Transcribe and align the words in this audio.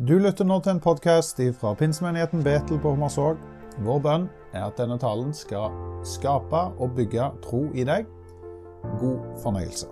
Du 0.00 0.14
lytter 0.16 0.46
nå 0.48 0.56
til 0.64 0.72
en 0.72 0.78
podkast 0.80 1.42
fra 1.60 1.74
pinsemenigheten 1.76 2.40
Betel 2.40 2.78
på 2.80 2.94
Hommersåk. 2.94 3.40
Vår 3.84 3.98
bønn 4.00 4.22
er 4.56 4.62
at 4.70 4.78
denne 4.80 4.96
talen 4.96 5.34
skal 5.36 5.74
skape 6.08 6.62
og 6.80 6.94
bygge 6.96 7.26
tro 7.44 7.66
i 7.76 7.84
deg. 7.84 8.08
God 8.96 9.18
fornøyelse. 9.42 9.90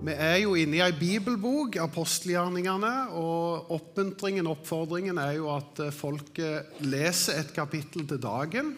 Vi 0.00 0.16
er 0.16 0.38
jo 0.46 0.56
inne 0.56 0.80
i 0.80 0.82
ei 0.86 0.96
bibelbok, 0.96 1.76
apostelgjerningene, 1.84 2.94
og 3.20 3.68
oppmuntringen, 3.76 4.48
oppfordringen, 4.48 5.20
er 5.20 5.36
jo 5.42 5.52
at 5.58 5.90
folket 5.92 6.80
leser 6.88 7.42
et 7.42 7.52
kapittel 7.52 8.08
til 8.08 8.24
dagen. 8.24 8.72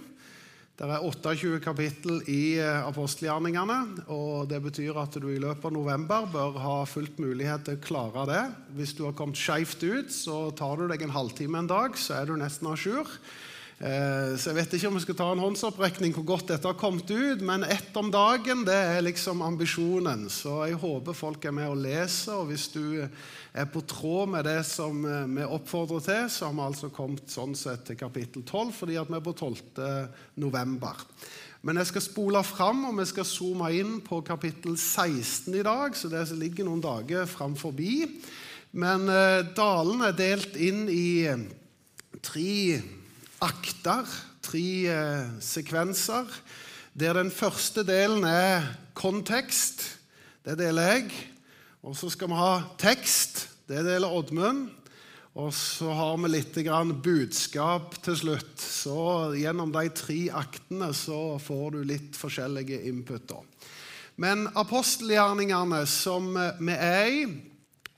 Det 0.81 0.89
er 0.89 1.03
28 1.05 1.59
kapittel 1.61 2.23
i 2.33 2.57
eh, 2.57 2.87
apostelgjerningene. 2.89 4.07
og 4.09 4.47
Det 4.49 4.63
betyr 4.65 4.97
at 4.97 5.19
du 5.21 5.27
i 5.29 5.37
løpet 5.37 5.67
av 5.69 5.75
november 5.77 6.25
bør 6.33 6.57
ha 6.57 6.77
fullt 6.89 7.19
mulighet 7.21 7.67
til 7.67 7.77
å 7.77 7.83
klare 7.85 8.25
det. 8.31 8.41
Hvis 8.79 8.95
du 8.97 9.03
har 9.05 9.13
kommet 9.19 9.37
skeivt 9.37 9.85
ut, 9.85 10.09
så 10.09 10.39
tar 10.57 10.81
du 10.81 10.87
deg 10.89 11.05
en 11.05 11.13
halvtime 11.13 11.61
en 11.61 11.69
dag, 11.69 12.01
så 12.01 12.23
er 12.23 12.31
du 12.31 12.39
nesten 12.41 12.71
à 12.73 12.79
jour. 12.81 13.13
Eh, 13.81 14.35
så 14.37 14.51
Jeg 14.51 14.57
vet 14.59 14.75
ikke 14.77 14.89
om 14.91 14.97
vi 14.99 15.01
skal 15.07 15.17
ta 15.17 15.27
en 15.33 15.41
håndsopprekning 15.41 16.13
hvor 16.13 16.27
godt 16.35 16.51
dette 16.51 16.69
har 16.69 16.77
kommet 16.77 17.09
ut, 17.09 17.41
men 17.41 17.63
ett 17.65 17.95
om 17.97 18.11
dagen 18.13 18.67
det 18.69 18.77
er 18.77 19.01
liksom 19.01 19.41
ambisjonen. 19.41 20.27
Så 20.29 20.67
jeg 20.69 20.77
håper 20.83 21.17
folk 21.17 21.47
er 21.49 21.55
med 21.57 21.71
og 21.73 21.81
leser. 21.81 22.35
og 22.43 22.51
Hvis 22.51 22.69
du 22.75 23.01
er 23.01 23.71
på 23.73 23.81
tråd 23.81 24.29
med 24.37 24.45
det 24.45 24.67
som 24.69 25.01
eh, 25.09 25.25
vi 25.33 25.49
oppfordrer 25.49 26.05
til, 26.05 26.29
så 26.29 26.51
har 26.51 26.59
vi 26.59 26.67
altså 26.67 26.93
kommet 26.93 27.33
sånn 27.33 27.57
sett 27.57 27.87
til 27.89 27.97
kapittel 27.97 28.45
12 28.45 28.75
fordi 28.83 29.01
vi 29.01 29.17
er 29.17 29.25
på 29.25 29.33
12. 29.33 29.57
november. 30.37 31.01
Men 31.63 31.81
jeg 31.81 31.89
skal 31.89 32.05
spole 32.05 32.45
fram, 32.45 32.85
og 32.85 33.01
vi 33.01 33.09
skal 33.09 33.25
zoome 33.25 33.73
inn 33.81 33.99
på 34.05 34.21
kapittel 34.21 34.77
16 34.77 35.57
i 35.57 35.65
dag. 35.65 35.97
Så 35.97 36.13
det 36.13 36.29
ligger 36.37 36.69
noen 36.69 36.85
dager 36.85 37.25
fram 37.25 37.57
forbi. 37.57 38.05
Men 38.77 39.09
eh, 39.09 39.41
dalen 39.57 40.05
er 40.05 40.13
delt 40.21 40.61
inn 40.61 40.85
i 40.93 41.33
tre 42.21 43.00
akter, 43.41 44.09
tre 44.45 44.67
eh, 44.91 45.31
sekvenser, 45.43 46.29
der 46.93 47.17
den 47.17 47.31
første 47.31 47.85
delen 47.87 48.25
er 48.27 48.67
kontekst. 48.99 49.85
Det 50.45 50.59
deler 50.59 50.95
jeg. 50.95 51.11
Og 51.83 51.97
så 51.97 52.11
skal 52.13 52.29
vi 52.29 52.41
ha 52.41 52.55
tekst. 52.81 53.47
Det 53.69 53.85
deler 53.87 54.13
Oddmund. 54.13 54.69
Og 55.39 55.53
så 55.55 55.93
har 55.95 56.17
vi 56.19 56.33
litt 56.33 56.57
budskap 57.05 57.95
til 58.03 58.17
slutt. 58.17 58.59
Så 58.59 59.33
gjennom 59.39 59.71
de 59.73 59.89
tre 59.95 60.19
aktene 60.35 60.91
så 60.93 61.39
får 61.39 61.71
du 61.71 61.85
litt 61.85 62.19
forskjellige 62.19 62.83
input. 62.91 63.33
Men 64.17 64.49
apostelgjerningene 64.59 65.87
som 65.87 66.35
vi 66.35 66.75
er 66.75 67.07
i 67.07 67.50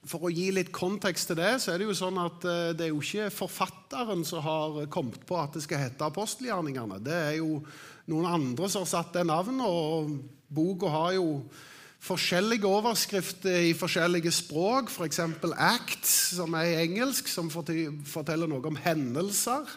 for 0.09 0.27
å 0.27 0.33
gi 0.35 0.49
litt 0.55 0.73
kontekst 0.75 1.31
til 1.31 1.39
det, 1.39 1.55
så 1.63 1.73
er 1.73 1.81
det 1.81 1.87
jo 1.87 1.97
sånn 1.97 2.19
at 2.23 2.47
eh, 2.49 2.71
det 2.75 2.89
er 2.89 2.93
jo 2.93 3.03
ikke 3.03 3.31
forfatteren 3.35 4.25
som 4.27 4.43
har 4.45 4.79
kommet 4.93 5.23
på 5.29 5.39
at 5.39 5.55
det 5.55 5.63
skal 5.65 5.85
hete 5.85 6.09
apostelgjerningene. 6.09 6.99
Det 7.05 7.19
er 7.29 7.37
jo 7.39 7.61
noen 8.11 8.31
andre 8.31 8.71
som 8.71 8.83
har 8.83 8.91
satt 8.91 9.15
det 9.15 9.27
navnet, 9.29 9.63
og 9.63 10.17
boka 10.53 10.91
har 10.91 11.15
jo 11.21 11.29
forskjellige 12.03 12.67
overskrifter 12.67 13.69
i 13.69 13.75
forskjellige 13.79 14.33
språk, 14.35 14.91
f.eks. 14.91 15.21
For 15.39 15.55
Acts, 15.55 16.15
som 16.41 16.57
er 16.59 16.73
i 16.73 16.81
engelsk, 16.83 17.31
som 17.31 17.51
forteller 17.53 18.51
noe 18.51 18.73
om 18.73 18.81
hendelser. 18.83 19.71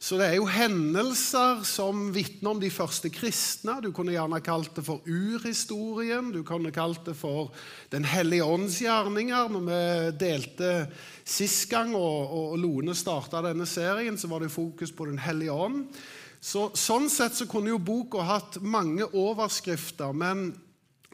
Så 0.00 0.16
det 0.16 0.30
er 0.30 0.38
jo 0.38 0.46
hendelser 0.48 1.58
som 1.68 2.06
vitner 2.14 2.54
om 2.54 2.60
de 2.62 2.70
første 2.72 3.10
kristne. 3.12 3.74
Du 3.84 3.90
kunne 3.92 4.14
gjerne 4.14 4.38
kalt 4.40 4.72
det 4.78 4.84
for 4.86 5.04
urhistorien. 5.04 6.30
Du 6.32 6.40
kunne 6.46 6.72
kalt 6.72 7.04
det 7.04 7.18
for 7.20 7.52
Den 7.92 8.06
hellige 8.08 8.46
ånds 8.48 8.78
gjerninger. 8.80 9.52
Når 9.52 9.66
vi 9.66 9.82
delte 10.22 10.72
sist 11.20 11.68
gang, 11.68 11.92
og, 11.92 12.32
og 12.32 12.56
Lone 12.62 12.96
starta 12.96 13.44
denne 13.44 13.68
serien, 13.68 14.16
så 14.16 14.32
var 14.32 14.40
det 14.40 14.54
fokus 14.54 14.88
på 14.96 15.10
Den 15.10 15.20
hellige 15.20 15.52
ånd. 15.52 15.84
Så, 16.40 16.70
sånn 16.72 17.12
sett 17.12 17.36
så 17.36 17.44
kunne 17.44 17.74
jo 17.74 17.84
boka 17.84 18.24
hatt 18.24 18.56
mange 18.64 19.04
overskrifter, 19.04 20.16
men 20.16 20.48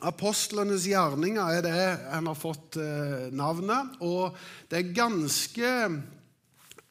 Apostlenes 0.06 0.84
gjerninger 0.86 1.56
er 1.56 1.62
det 1.64 1.86
en 2.14 2.28
har 2.30 2.38
fått 2.38 2.78
eh, 2.78 3.32
navnet. 3.34 3.96
Og 4.04 4.36
det 4.70 4.78
er 4.78 4.94
ganske 4.94 5.70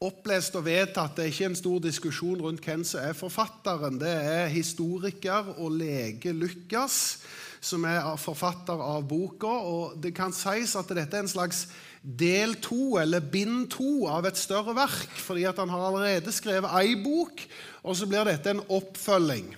opplest 0.03 0.55
og 0.59 0.65
vedtatt. 0.67 1.15
Det 1.15 1.23
er 1.23 1.31
ikke 1.31 1.49
en 1.51 1.57
stor 1.57 1.79
diskusjon 1.83 2.41
rundt 2.43 2.65
hvem 2.65 2.83
som 2.87 3.03
er 3.05 3.17
forfatteren. 3.17 3.99
Det 4.01 4.11
er 4.11 4.53
historiker 4.53 5.55
og 5.55 5.77
lege 5.79 6.33
Lukas 6.35 7.19
som 7.65 7.85
er 7.87 8.05
forfatter 8.21 8.79
av 8.81 9.05
boka. 9.09 9.49
og 9.49 9.97
Det 10.01 10.13
kan 10.15 10.33
sies 10.35 10.75
at 10.77 10.91
dette 10.93 11.17
er 11.17 11.25
en 11.25 11.31
slags 11.31 11.65
del 12.05 12.55
to, 12.61 12.97
eller 13.01 13.19
bind 13.19 13.71
to, 13.73 14.05
av 14.07 14.27
et 14.29 14.37
større 14.37 14.75
verk. 14.77 15.09
fordi 15.17 15.45
at 15.45 15.57
han 15.57 15.69
har 15.69 15.87
allerede 15.87 16.31
skrevet 16.31 16.69
ei 16.81 16.95
bok, 17.01 17.41
og 17.83 17.95
så 17.95 18.05
blir 18.05 18.25
dette 18.25 18.49
en 18.49 18.61
oppfølging. 18.69 19.55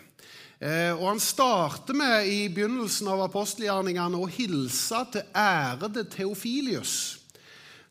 Eh, 0.59 0.93
og 0.95 1.07
Han 1.09 1.19
starter 1.19 1.93
med 1.93 2.25
i 2.25 2.47
begynnelsen 2.49 3.07
av 3.07 3.21
apostelgjerningene 3.27 4.17
å 4.17 4.25
hilse 4.25 5.05
til 5.11 5.21
ærede 5.35 6.03
Theofilius. 6.09 7.16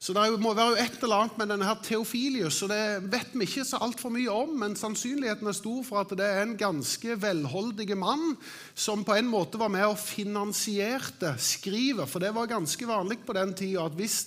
Så 0.06 0.14
det 0.14 0.36
må 0.38 0.52
være 0.54 0.78
et 0.84 1.00
eller 1.02 1.18
annet 1.18 1.38
med 1.40 1.48
denne 1.50 1.66
her 1.66 1.80
Theofilius, 1.82 2.60
og 2.62 2.68
det 2.70 3.08
vet 3.10 3.32
vi 3.34 3.42
ikke 3.42 3.64
så 3.66 3.80
altfor 3.82 4.12
mye 4.14 4.30
om, 4.30 4.52
men 4.60 4.76
sannsynligheten 4.78 5.50
er 5.50 5.56
stor 5.56 5.80
for 5.82 5.98
at 5.98 6.12
det 6.14 6.28
er 6.30 6.44
en 6.44 6.52
ganske 6.60 7.16
velholdig 7.24 7.96
mann 7.98 8.36
som 8.78 9.02
på 9.02 9.16
en 9.18 9.26
måte 9.26 9.58
var 9.58 9.72
med 9.74 9.82
og 9.88 9.98
finansierte 9.98 11.32
skrivet. 11.42 12.06
For 12.06 12.22
det 12.22 12.30
var 12.36 12.46
ganske 12.52 12.86
vanlig 12.86 13.18
på 13.26 13.34
den 13.34 13.50
tida 13.58 13.88
at 13.88 13.98
hvis, 13.98 14.20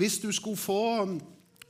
hvis 0.00 0.16
du 0.24 0.30
skulle 0.32 0.56
få 0.56 0.80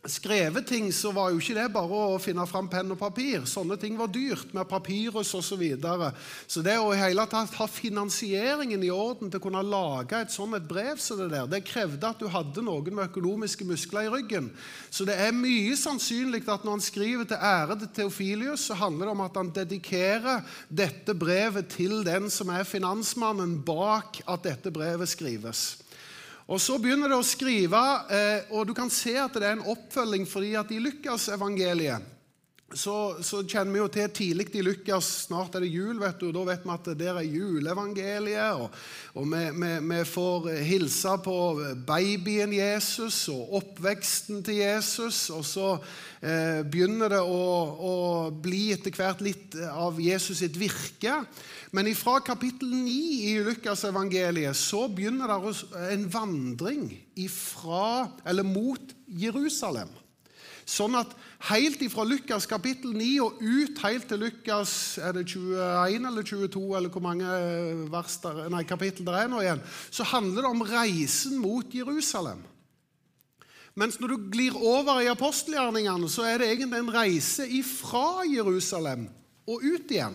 skrevet 0.09 0.67
ting, 0.67 0.93
så 0.93 1.11
var 1.13 1.29
jo 1.31 1.41
ikke 1.41 1.55
det 1.59 1.67
bare 1.75 1.99
å 2.15 2.21
finne 2.23 2.47
fram 2.49 2.69
penn 2.73 2.93
og 2.95 2.99
papir. 3.01 3.43
Sånne 3.49 3.77
ting 3.81 3.99
var 3.99 4.09
dyrt, 4.09 4.55
med 4.57 4.69
papyrus 4.69 5.35
osv. 5.37 5.49
Så, 5.51 5.57
videre. 5.61 6.13
så 6.47 6.63
det 6.63 6.77
å 6.79 6.93
i 6.95 7.01
hele 7.01 7.25
tatt 7.29 7.57
ha 7.59 7.67
finansieringen 7.69 8.85
i 8.87 8.93
orden 8.95 9.29
til 9.29 9.41
å 9.41 9.43
kunne 9.43 9.65
lage 9.67 10.21
et 10.23 10.33
sånt 10.33 10.55
et 10.57 10.69
brev 10.69 11.01
som 11.03 11.19
det 11.19 11.27
der, 11.35 11.49
det 11.51 11.65
krevde 11.67 12.07
at 12.07 12.23
du 12.23 12.31
hadde 12.31 12.63
noen 12.65 12.95
med 12.95 13.11
økonomiske 13.11 13.67
muskler 13.67 14.07
i 14.07 14.13
ryggen. 14.15 14.49
Så 14.95 15.05
det 15.09 15.19
er 15.21 15.37
mye 15.37 15.75
sannsynlig 15.77 16.47
at 16.47 16.65
når 16.65 16.79
han 16.79 16.87
skriver 16.87 17.29
til 17.29 17.45
ærede 17.51 17.91
Teofilius, 17.93 18.71
så 18.71 18.79
handler 18.79 19.11
det 19.11 19.17
om 19.17 19.27
at 19.27 19.37
han 19.43 19.53
dedikerer 19.59 20.47
dette 20.71 21.19
brevet 21.19 21.69
til 21.75 22.01
den 22.07 22.31
som 22.33 22.55
er 22.55 22.69
finansmannen 22.69 23.59
bak 23.67 24.23
at 24.25 24.47
dette 24.47 24.73
brevet 24.73 25.11
skrives. 25.11 25.80
Og 26.51 26.59
Så 26.59 26.81
begynner 26.83 27.13
det 27.13 27.19
å 27.21 27.27
skrive, 27.27 27.81
eh, 28.11 28.49
og 28.51 28.67
du 28.67 28.75
kan 28.75 28.91
se 28.91 29.15
at 29.15 29.37
det 29.39 29.47
er 29.47 29.53
en 29.59 29.69
oppfølging. 29.71 30.27
fordi 30.27 30.55
at 30.59 30.71
i 30.71 30.81
Lukasevangeliet 30.83 32.03
så, 32.71 33.19
så 33.27 33.41
kjenner 33.43 33.75
vi 33.75 33.81
jo 33.81 33.89
til 33.91 34.11
tidlig 34.15 34.45
i 34.55 34.63
Lukas 34.63 35.09
Snart 35.27 35.57
er 35.59 35.65
det 35.65 35.73
jul, 35.73 35.99
vet 35.99 36.21
du, 36.23 36.29
da 36.31 36.45
vet 36.47 36.63
vi 36.63 36.71
at 36.71 36.91
der 37.01 37.19
er 37.19 37.27
juleevangeliet. 37.27 38.61
Og, 38.63 38.77
og 39.19 39.27
vi, 39.33 39.41
vi, 39.57 39.71
vi, 39.89 39.99
får 40.07 40.47
hilse 40.69 41.17
på 41.25 41.37
babyen 41.87 42.55
Jesus 42.55 43.25
og 43.33 43.57
oppveksten 43.59 44.45
til 44.47 44.61
Jesus. 44.63 45.19
Og 45.35 45.43
så 45.47 45.69
eh, 46.23 46.61
begynner 46.63 47.17
det 47.17 47.23
å, 47.25 47.41
å, 47.75 47.95
bli 48.31 48.69
etter 48.77 48.95
hvert 48.95 49.25
litt 49.27 49.59
av 49.67 49.99
Jesus 49.99 50.45
sitt 50.45 50.59
virke. 50.61 51.25
Men 51.75 51.91
fra 51.99 52.21
kapittel 52.23 52.71
9 52.71 52.95
i 53.33 53.35
Lukasevangeliet 53.47 54.59
så 54.59 54.87
begynner 54.91 55.31
det 55.31 55.57
en 55.91 56.07
vandring 56.11 56.87
ifra, 57.19 58.07
eller 58.23 58.47
mot 58.47 58.95
Jerusalem. 59.11 59.91
Sånn 60.71 60.95
at 60.95 61.11
helt 61.49 61.81
ifra 61.83 62.05
Lukas 62.07 62.47
kapittel 62.47 62.93
9 62.95 63.09
og 63.25 63.41
ut 63.43 63.81
helt 63.83 64.07
til 64.07 64.21
Lukas 64.23 64.73
er 65.03 65.17
det 65.17 65.25
21 65.33 66.07
eller 66.07 66.27
22 66.27 66.63
eller 66.79 66.93
hvor 66.95 67.03
mange 67.03 67.27
der, 67.91 68.39
nei, 68.53 68.63
kapittel 68.69 69.09
det 69.09 69.17
er 69.19 69.33
nå 69.33 69.41
igjen, 69.43 69.65
så 69.91 70.07
handler 70.13 70.47
det 70.47 70.53
om 70.53 70.65
reisen 70.69 71.41
mot 71.43 71.75
Jerusalem. 71.75 72.45
Mens 73.79 73.99
når 73.99 74.15
du 74.15 74.31
glir 74.31 74.55
over 74.55 75.01
i 75.03 75.11
apostelgjerningene, 75.11 76.11
så 76.11 76.27
er 76.29 76.39
det 76.39 76.51
egentlig 76.53 76.83
en 76.85 76.95
reise 76.95 77.47
ifra 77.51 78.23
Jerusalem 78.31 79.09
og 79.51 79.65
ut 79.65 79.91
igjen. 79.91 80.15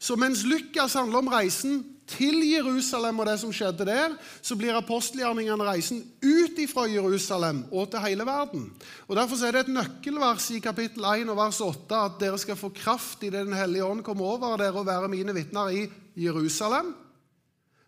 Så 0.00 0.16
mens 0.16 0.46
Lukas 0.48 0.96
handler 0.96 1.20
om 1.20 1.32
reisen 1.32 1.82
til 2.10 2.42
Jerusalem 2.44 3.20
og 3.22 3.28
det 3.28 3.36
som 3.40 3.52
skjedde 3.54 3.86
der, 3.86 4.16
så 4.42 4.56
blir 4.58 4.76
apostelgjerningene 4.76 5.66
reisen 5.66 6.02
ut 6.22 6.58
fra 6.70 6.86
Jerusalem 6.90 7.64
og 7.70 7.90
til 7.92 8.04
hele 8.04 8.26
verden. 8.26 8.66
Og 9.08 9.16
Derfor 9.16 9.46
er 9.46 9.52
det 9.52 9.66
et 9.66 9.74
nøkkelvers 9.76 10.50
i 10.52 10.60
kapittel 10.62 11.04
1 11.04 11.30
og 11.32 11.38
vers 11.38 11.60
8 11.60 12.00
at 12.08 12.18
dere 12.20 12.40
skal 12.40 12.58
få 12.58 12.72
kraft 12.74 13.22
i 13.22 13.30
det 13.30 13.46
Den 13.46 13.56
hellige 13.56 13.84
ånd 13.84 14.02
kommer 14.02 14.34
over 14.34 14.58
dere 14.60 14.82
og 14.82 14.86
være 14.86 15.08
mine 15.08 15.34
vitner 15.34 15.70
i 15.70 15.86
Jerusalem, 16.16 16.94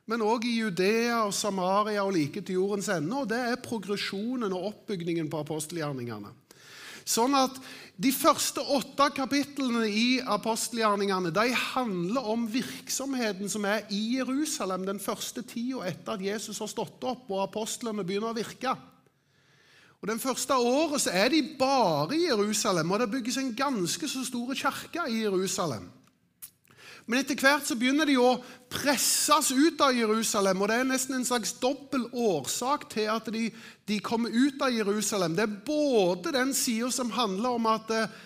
men 0.06 0.20
òg 0.20 0.44
i 0.44 0.58
Judea 0.58 1.22
og 1.24 1.32
Samaria 1.32 2.02
og 2.04 2.12
like 2.12 2.42
til 2.44 2.58
jordens 2.58 2.90
ende. 2.92 3.16
Og 3.16 3.28
det 3.28 3.38
er 3.40 3.60
progresjonen 3.64 4.52
og 4.52 4.66
oppbygningen 4.68 5.30
på 5.32 5.40
apostelgjerningene. 5.40 6.28
Sånn 7.04 7.36
at 7.36 7.58
de 8.00 8.10
første 8.16 8.62
åtte 8.74 9.10
kapitlene 9.14 9.84
i 9.86 10.06
apostelgjerningene 10.24 11.30
de 11.36 11.50
handler 11.52 12.30
om 12.32 12.46
virksomheten 12.50 13.50
som 13.52 13.66
er 13.68 13.84
i 13.92 14.16
Jerusalem 14.16 14.86
den 14.88 14.98
første 15.02 15.44
tida 15.46 15.84
etter 15.90 16.16
at 16.16 16.24
Jesus 16.24 16.58
har 16.64 16.70
stått 16.72 17.04
opp 17.04 17.28
og 17.28 17.44
apostlene 17.44 18.06
begynner 18.06 18.32
å 18.32 18.38
virke. 18.38 18.72
Og 20.04 20.08
Den 20.08 20.20
første 20.20 20.56
året 20.60 21.00
så 21.00 21.12
er 21.16 21.30
de 21.32 21.38
bare 21.56 22.12
i 22.12 22.26
Jerusalem, 22.26 22.90
og 22.92 22.98
det 23.00 23.12
bygges 23.12 23.38
en 23.40 23.54
ganske 23.56 24.08
så 24.08 24.24
stor 24.26 24.50
kirke 24.52 25.06
i 25.08 25.22
Jerusalem. 25.22 25.86
Men 27.04 27.20
etter 27.20 27.36
hvert 27.36 27.66
så 27.68 27.76
begynner 27.76 28.08
de 28.08 28.16
å 28.16 28.38
presses 28.72 29.50
ut 29.52 29.80
av 29.84 29.92
Jerusalem, 29.92 30.62
og 30.62 30.70
det 30.70 30.78
er 30.80 30.86
nesten 30.88 31.18
en 31.18 31.26
slags 31.28 31.52
dobbel 31.60 32.06
årsak 32.10 32.88
til 32.94 33.10
at 33.12 33.28
de, 33.32 33.50
de 33.84 33.98
kommer 34.04 34.32
ut 34.32 34.62
av 34.64 34.72
Jerusalem. 34.72 35.36
Det 35.36 35.44
er 35.44 35.58
både 35.66 36.32
den 36.38 36.54
sida 36.56 36.88
som 36.94 37.12
handler 37.12 37.58
om 37.58 37.68
at 37.74 37.90
det, 37.92 38.04
eh, 38.06 38.22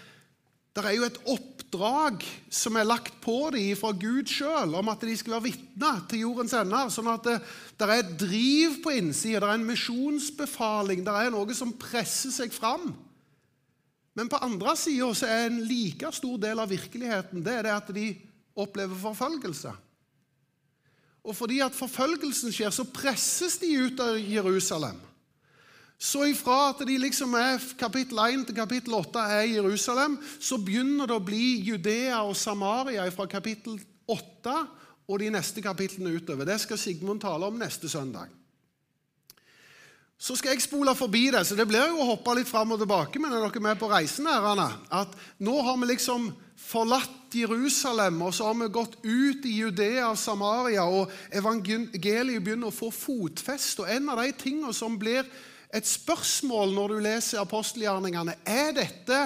det 0.78 0.84
er 0.86 0.94
jo 0.94 1.06
et 1.08 1.16
oppdrag 1.26 2.22
som 2.54 2.76
er 2.78 2.86
lagt 2.86 3.16
på 3.24 3.48
dem 3.50 3.72
fra 3.80 3.90
Gud 3.98 4.30
sjøl, 4.30 4.76
om 4.78 4.90
at 4.92 5.02
de 5.02 5.16
skal 5.18 5.34
være 5.34 5.48
vitner 5.48 6.04
til 6.06 6.22
jordens 6.22 6.54
ender. 6.54 6.92
Sånn 6.94 7.10
at 7.10 7.26
det, 7.26 7.34
det 7.74 7.88
er 7.88 7.94
et 7.96 8.12
driv 8.20 8.76
på 8.84 8.92
innsida, 8.94 9.40
det 9.42 9.48
er 9.48 9.58
en 9.58 9.66
misjonsbefaling, 9.66 11.02
det 11.02 11.16
er 11.18 11.34
noe 11.34 11.56
som 11.58 11.74
presser 11.80 12.30
seg 12.36 12.54
fram. 12.54 12.92
Men 14.14 14.30
på 14.30 14.38
andre 14.42 14.76
sida 14.78 15.10
er 15.26 15.48
en 15.48 15.58
like 15.66 16.14
stor 16.14 16.38
del 16.46 16.62
av 16.62 16.70
virkeligheten 16.70 17.42
det 17.42 17.58
er 17.58 17.66
det 17.66 17.74
at 17.74 17.92
de 17.94 18.06
opplever 18.58 18.98
forfølgelse. 18.98 19.72
Og 21.28 21.36
fordi 21.36 21.60
at 21.60 21.76
forfølgelsen 21.76 22.54
skjer, 22.54 22.72
så 22.72 22.86
presses 22.88 23.58
de 23.60 23.70
ut 23.84 24.00
av 24.00 24.16
Jerusalem. 24.16 24.96
Så 25.98 26.22
ifra 26.30 26.68
at 26.70 26.84
de 26.86 26.94
liksom 27.02 27.32
er 27.34 27.62
kapittel 27.78 28.20
1 28.22 28.44
til 28.46 28.56
kapittel 28.56 28.94
8 28.94 29.24
er 29.34 29.48
Jerusalem, 29.56 30.14
så 30.38 30.60
begynner 30.62 31.10
det 31.10 31.16
å 31.18 31.24
bli 31.26 31.58
Judea 31.66 32.22
og 32.22 32.36
Samaria 32.38 33.08
fra 33.10 33.26
kapittel 33.26 33.80
8 34.06 34.54
og 35.08 35.18
de 35.18 35.30
neste 35.34 35.64
kapitlene 35.64 36.14
utover. 36.14 36.46
Det 36.46 36.60
skal 36.62 36.78
Sigmund 36.78 37.20
tale 37.24 37.48
om 37.48 37.58
neste 37.58 37.90
søndag. 37.90 38.30
Så 40.18 40.34
skal 40.38 40.54
jeg 40.54 40.64
spole 40.64 40.94
forbi 40.98 41.28
det, 41.30 41.44
så 41.46 41.54
det 41.58 41.66
blir 41.70 41.90
jo 41.90 42.02
å 42.02 42.08
hoppe 42.12 42.34
litt 42.38 42.48
fram 42.50 42.74
og 42.74 42.80
tilbake. 42.82 43.20
Men 43.22 43.34
er 43.34 43.42
dere 43.42 43.62
med 43.62 43.78
på 43.78 43.90
reisen? 43.90 44.26
her, 44.26 44.42
Anna? 44.52 44.70
At 44.90 45.14
nå 45.38 45.54
har 45.62 45.78
vi 45.78 45.92
liksom 45.92 46.30
forlatt 46.58 47.34
Jerusalem, 47.38 48.22
og 48.24 48.32
så 48.34 48.48
har 48.48 48.56
vi 48.58 48.70
gått 48.72 48.96
ut 49.04 49.46
i 49.46 49.54
Judea 49.60 50.08
og 50.10 50.18
Samaria, 50.18 50.84
og 50.84 51.12
evangeliet 51.30 52.42
begynner 52.42 52.72
å 52.72 52.74
få 52.74 52.90
fotfeste. 52.92 53.84
Og 53.84 53.92
en 53.92 54.10
av 54.12 54.22
de 54.22 54.32
tingene 54.36 54.74
som 54.76 54.98
blir 55.00 55.28
et 55.74 55.86
spørsmål 55.86 56.72
når 56.76 56.94
du 56.94 56.98
leser 57.04 57.42
apostelgjerningene. 57.42 58.36
Er 58.48 58.72
dette 58.76 59.20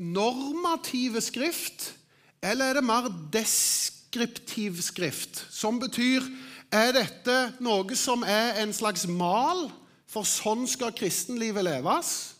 normative 0.00 1.20
skrift, 1.24 1.92
eller 2.40 2.70
er 2.70 2.80
det 2.80 2.86
mer 2.88 3.10
deskriptiv 3.32 4.80
skrift? 4.84 5.44
Som 5.52 5.80
betyr 5.82 6.24
er 6.72 6.94
dette 6.96 7.38
noe 7.60 7.98
som 7.98 8.24
er 8.24 8.62
en 8.62 8.72
slags 8.74 9.06
mal, 9.10 9.68
for 10.10 10.26
sånn 10.26 10.64
skal 10.66 10.94
kristenlivet 10.96 11.66
leves? 11.66 12.39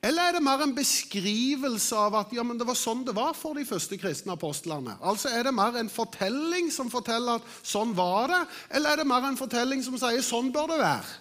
Eller 0.00 0.30
er 0.30 0.36
det 0.38 0.44
mer 0.44 0.62
en 0.64 0.72
beskrivelse 0.72 1.96
av 1.96 2.14
at 2.22 2.30
ja, 2.32 2.40
det 2.40 2.66
var 2.66 2.76
sånn 2.78 3.02
det 3.04 3.12
var 3.16 3.34
for 3.36 3.58
de 3.58 3.66
første 3.68 3.98
kristne 4.00 4.32
apostlene? 4.32 4.94
Altså 5.04 5.28
Er 5.28 5.44
det 5.44 5.52
mer 5.52 5.76
en 5.76 5.92
fortelling 5.92 6.70
som 6.72 6.88
forteller 6.92 7.36
at 7.36 7.58
sånn 7.60 7.92
var 7.96 8.32
det, 8.32 8.44
eller 8.78 8.94
er 8.94 9.02
det 9.02 9.10
mer 9.10 9.28
en 9.28 9.36
fortelling 9.36 9.84
som 9.84 9.98
sier 10.00 10.24
sånn 10.24 10.48
bør 10.54 10.72
det 10.72 10.78
være? 10.80 11.18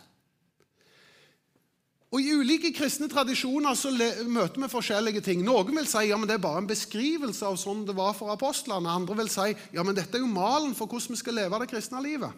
Og 2.09 2.23
I 2.25 2.31
ulike 2.39 2.71
kristne 2.73 3.05
tradisjoner 3.11 3.75
så 3.77 3.91
møter 4.25 4.63
vi 4.63 4.69
forskjellige 4.71 5.21
ting. 5.27 5.43
Noen 5.45 5.75
vil 5.75 5.85
si 5.85 6.07
ja, 6.09 6.17
men 6.17 6.25
det 6.29 6.39
er 6.39 6.45
bare 6.47 6.63
en 6.63 6.69
beskrivelse 6.69 7.45
av 7.45 7.59
sånn 7.61 7.83
det 7.85 7.93
var 7.99 8.15
for 8.17 8.33
apostlene. 8.33 8.89
Andre 8.89 9.19
vil 9.19 9.29
si 9.29 9.51
ja, 9.75 9.83
men 9.83 9.93
dette 9.93 10.17
er 10.17 10.23
jo 10.23 10.31
malen 10.31 10.73
for 10.73 10.89
hvordan 10.89 11.13
vi 11.13 11.19
skal 11.21 11.37
leve 11.37 11.59
det 11.61 11.69
kristne 11.69 12.01
livet. 12.01 12.33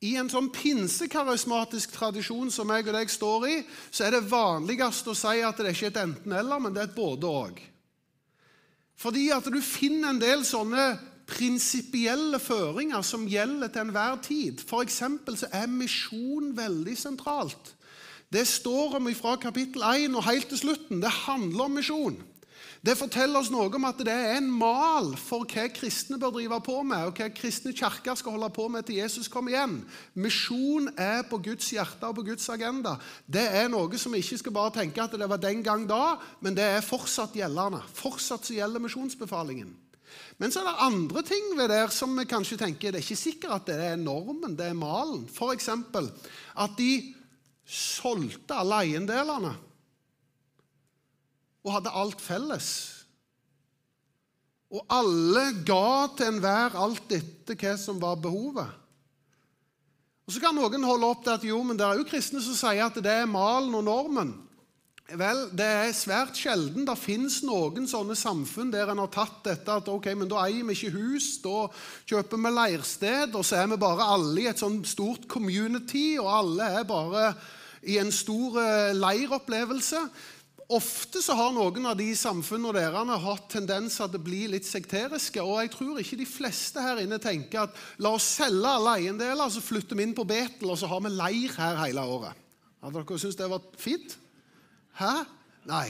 I 0.00 0.14
en 0.16 0.30
sånn 0.32 0.48
pinsekarismatisk 0.54 1.92
tradisjon 1.92 2.48
som 2.52 2.70
jeg 2.72 2.86
og 2.86 2.94
deg 2.96 3.10
står 3.12 3.46
i, 3.50 3.56
så 3.92 4.06
er 4.06 4.16
det 4.16 4.30
vanligst 4.30 5.10
å 5.12 5.16
si 5.16 5.42
at 5.44 5.60
det 5.60 5.66
er 5.68 5.76
ikke 5.76 5.90
et 5.92 6.00
enten-eller, 6.00 6.62
men 6.62 6.72
det 6.72 6.82
er 6.82 6.88
et 6.88 6.96
både-og. 6.96 7.60
Fordi 9.00 9.26
at 9.32 9.44
du 9.48 9.60
finner 9.64 10.12
en 10.12 10.20
del 10.20 10.44
sånne 10.44 10.86
prinsipielle 11.30 12.40
føringer 12.42 13.04
som 13.06 13.28
gjelder 13.28 13.70
til 13.72 13.86
enhver 13.86 14.16
tid. 14.24 14.64
F.eks. 14.64 15.02
så 15.42 15.50
er 15.52 15.70
misjon 15.70 16.50
veldig 16.56 16.96
sentralt. 16.98 17.74
Det 18.30 18.46
står 18.46 18.98
om 18.98 19.08
fra 19.18 19.36
kapittel 19.42 19.82
1 19.82 20.16
og 20.16 20.26
helt 20.26 20.48
til 20.48 20.60
slutten. 20.60 21.00
Det 21.02 21.12
handler 21.26 21.64
om 21.66 21.78
misjon. 21.78 22.18
Det 22.80 22.94
forteller 22.96 23.42
oss 23.42 23.50
noe 23.52 23.68
om 23.76 23.84
at 23.84 23.98
det 24.00 24.12
er 24.12 24.38
en 24.38 24.46
mal 24.48 25.10
for 25.20 25.44
hva 25.44 25.66
kristne 25.68 26.16
bør 26.20 26.32
drive 26.38 26.56
på 26.64 26.78
med, 26.80 27.10
og 27.10 27.18
hva 27.18 27.26
kristne 27.36 27.74
kirker 27.76 28.16
skal 28.16 28.38
holde 28.38 28.48
på 28.56 28.70
med 28.72 28.86
til 28.88 29.02
Jesus 29.02 29.28
kommer 29.28 29.52
igjen. 29.52 29.74
Misjon 30.16 30.88
er 30.96 31.26
på 31.28 31.42
Guds 31.44 31.68
hjerte 31.74 32.08
og 32.08 32.16
på 32.16 32.24
Guds 32.30 32.48
agenda. 32.48 32.94
Det 33.28 33.44
er 33.60 33.68
noe 33.68 34.00
som 34.00 34.16
vi 34.16 34.22
ikke 34.24 34.40
skal 34.40 34.56
bare 34.56 34.74
tenke 34.78 35.04
at 35.04 35.12
det 35.12 35.28
var 35.28 35.42
den 35.44 35.60
gang 35.66 35.84
da, 35.90 36.16
men 36.40 36.56
det 36.56 36.64
er 36.78 36.86
fortsatt 36.86 37.36
gjeldende. 37.36 37.82
Fortsatt 38.00 38.48
så 38.48 38.56
gjelder 38.56 38.86
misjonsbefalingen. 38.88 39.76
Men 40.40 40.50
så 40.50 40.64
er 40.64 40.70
det 40.70 40.88
andre 40.88 41.22
ting 41.28 41.52
ved 41.58 41.68
det 41.68 41.84
som 41.92 42.16
vi 42.16 42.24
kanskje 42.32 42.62
tenker 42.64 42.94
det 42.94 43.02
er 43.02 43.04
ikke 43.04 43.26
sikkert 43.28 43.58
at 43.60 43.68
det 43.68 43.90
er 43.92 44.00
normen, 44.00 44.56
det 44.56 44.72
er 44.72 44.78
malen. 44.78 45.28
F.eks. 45.28 45.68
at 45.68 46.78
de 46.80 46.92
solgte 47.68 48.56
alle 48.56 48.86
eiendelene 48.86 49.52
og 51.64 51.74
hadde 51.76 51.94
alt 52.02 52.22
felles. 52.24 52.68
Og 54.70 54.84
alle 54.92 55.48
ga 55.66 56.10
til 56.14 56.30
enhver 56.30 56.76
alt 56.78 57.16
etter 57.16 57.58
hva 57.58 57.74
som 57.80 57.98
var 58.02 58.20
behovet. 58.22 58.76
Og 60.28 60.34
Så 60.34 60.38
kan 60.38 60.54
noen 60.54 60.86
holde 60.86 61.08
opp 61.10 61.24
til 61.24 61.34
at 61.34 61.44
jo, 61.48 61.58
men 61.66 61.78
det 61.78 61.82
er 61.82 61.98
jo 61.98 62.06
kristne 62.06 62.38
som 62.44 62.54
sier 62.54 62.84
at 62.86 63.00
det 63.02 63.16
er 63.22 63.26
malen 63.26 63.74
og 63.74 63.82
normen. 63.88 64.30
Vel, 65.18 65.40
det 65.58 65.66
er 65.66 65.88
svært 65.96 66.38
sjelden 66.38 66.84
det 66.86 66.94
fins 67.00 67.40
noen 67.42 67.88
sånne 67.90 68.14
samfunn 68.14 68.70
der 68.70 68.92
en 68.92 69.00
har 69.02 69.10
tatt 69.10 69.40
dette 69.48 69.78
at 69.80 69.88
ok, 69.90 70.06
men 70.14 70.30
da 70.30 70.44
eier 70.44 70.62
vi 70.68 70.76
ikke 70.76 70.92
hus, 70.94 71.32
da 71.42 71.64
kjøper 72.06 72.38
vi 72.38 72.52
leirsted, 72.54 73.34
og 73.34 73.42
så 73.46 73.58
er 73.58 73.72
vi 73.72 73.80
bare 73.82 74.06
alle 74.14 74.44
i 74.44 74.46
et 74.52 74.62
sånn 74.62 74.84
stort 74.86 75.26
community, 75.30 76.14
og 76.22 76.30
alle 76.30 76.68
er 76.78 76.86
bare 76.86 77.32
i 77.90 77.98
en 77.98 78.14
stor 78.14 78.60
eh, 78.62 78.92
leiropplevelse. 78.94 80.04
Ofte 80.70 81.18
så 81.18 81.34
har 81.34 81.50
noen 81.50 81.88
av 81.90 81.96
de 81.98 82.12
samfunnene 82.14 82.76
dere 82.76 83.16
hatt 83.24 83.48
tendenser 83.50 84.06
til 84.06 84.20
å 84.20 84.26
bli 84.28 84.44
litt 84.52 84.68
sekteriske. 84.68 85.42
Og 85.42 85.64
jeg 85.64 85.72
tror 85.74 85.98
ikke 85.98 86.18
de 86.20 86.28
fleste 86.30 86.84
her 86.84 87.00
inne 87.02 87.18
tenker 87.22 87.64
at 87.64 87.80
la 87.98 88.12
oss 88.14 88.28
selge 88.38 88.70
alle 88.70 88.92
eiendeler, 89.00 89.50
så 89.50 89.62
flytter 89.64 89.98
vi 89.98 90.06
inn 90.06 90.14
på 90.14 90.26
Betel, 90.30 90.70
og 90.70 90.78
så 90.78 90.90
har 90.92 91.02
vi 91.02 91.10
leir 91.10 91.56
her 91.58 91.80
hele 91.82 92.04
året. 92.06 92.38
Hadde 92.84 93.02
dere 93.02 93.18
syntes 93.18 93.40
det 93.40 93.50
var 93.50 93.66
fint? 93.82 94.14
Hæ? 95.00 95.14
Nei. 95.68 95.88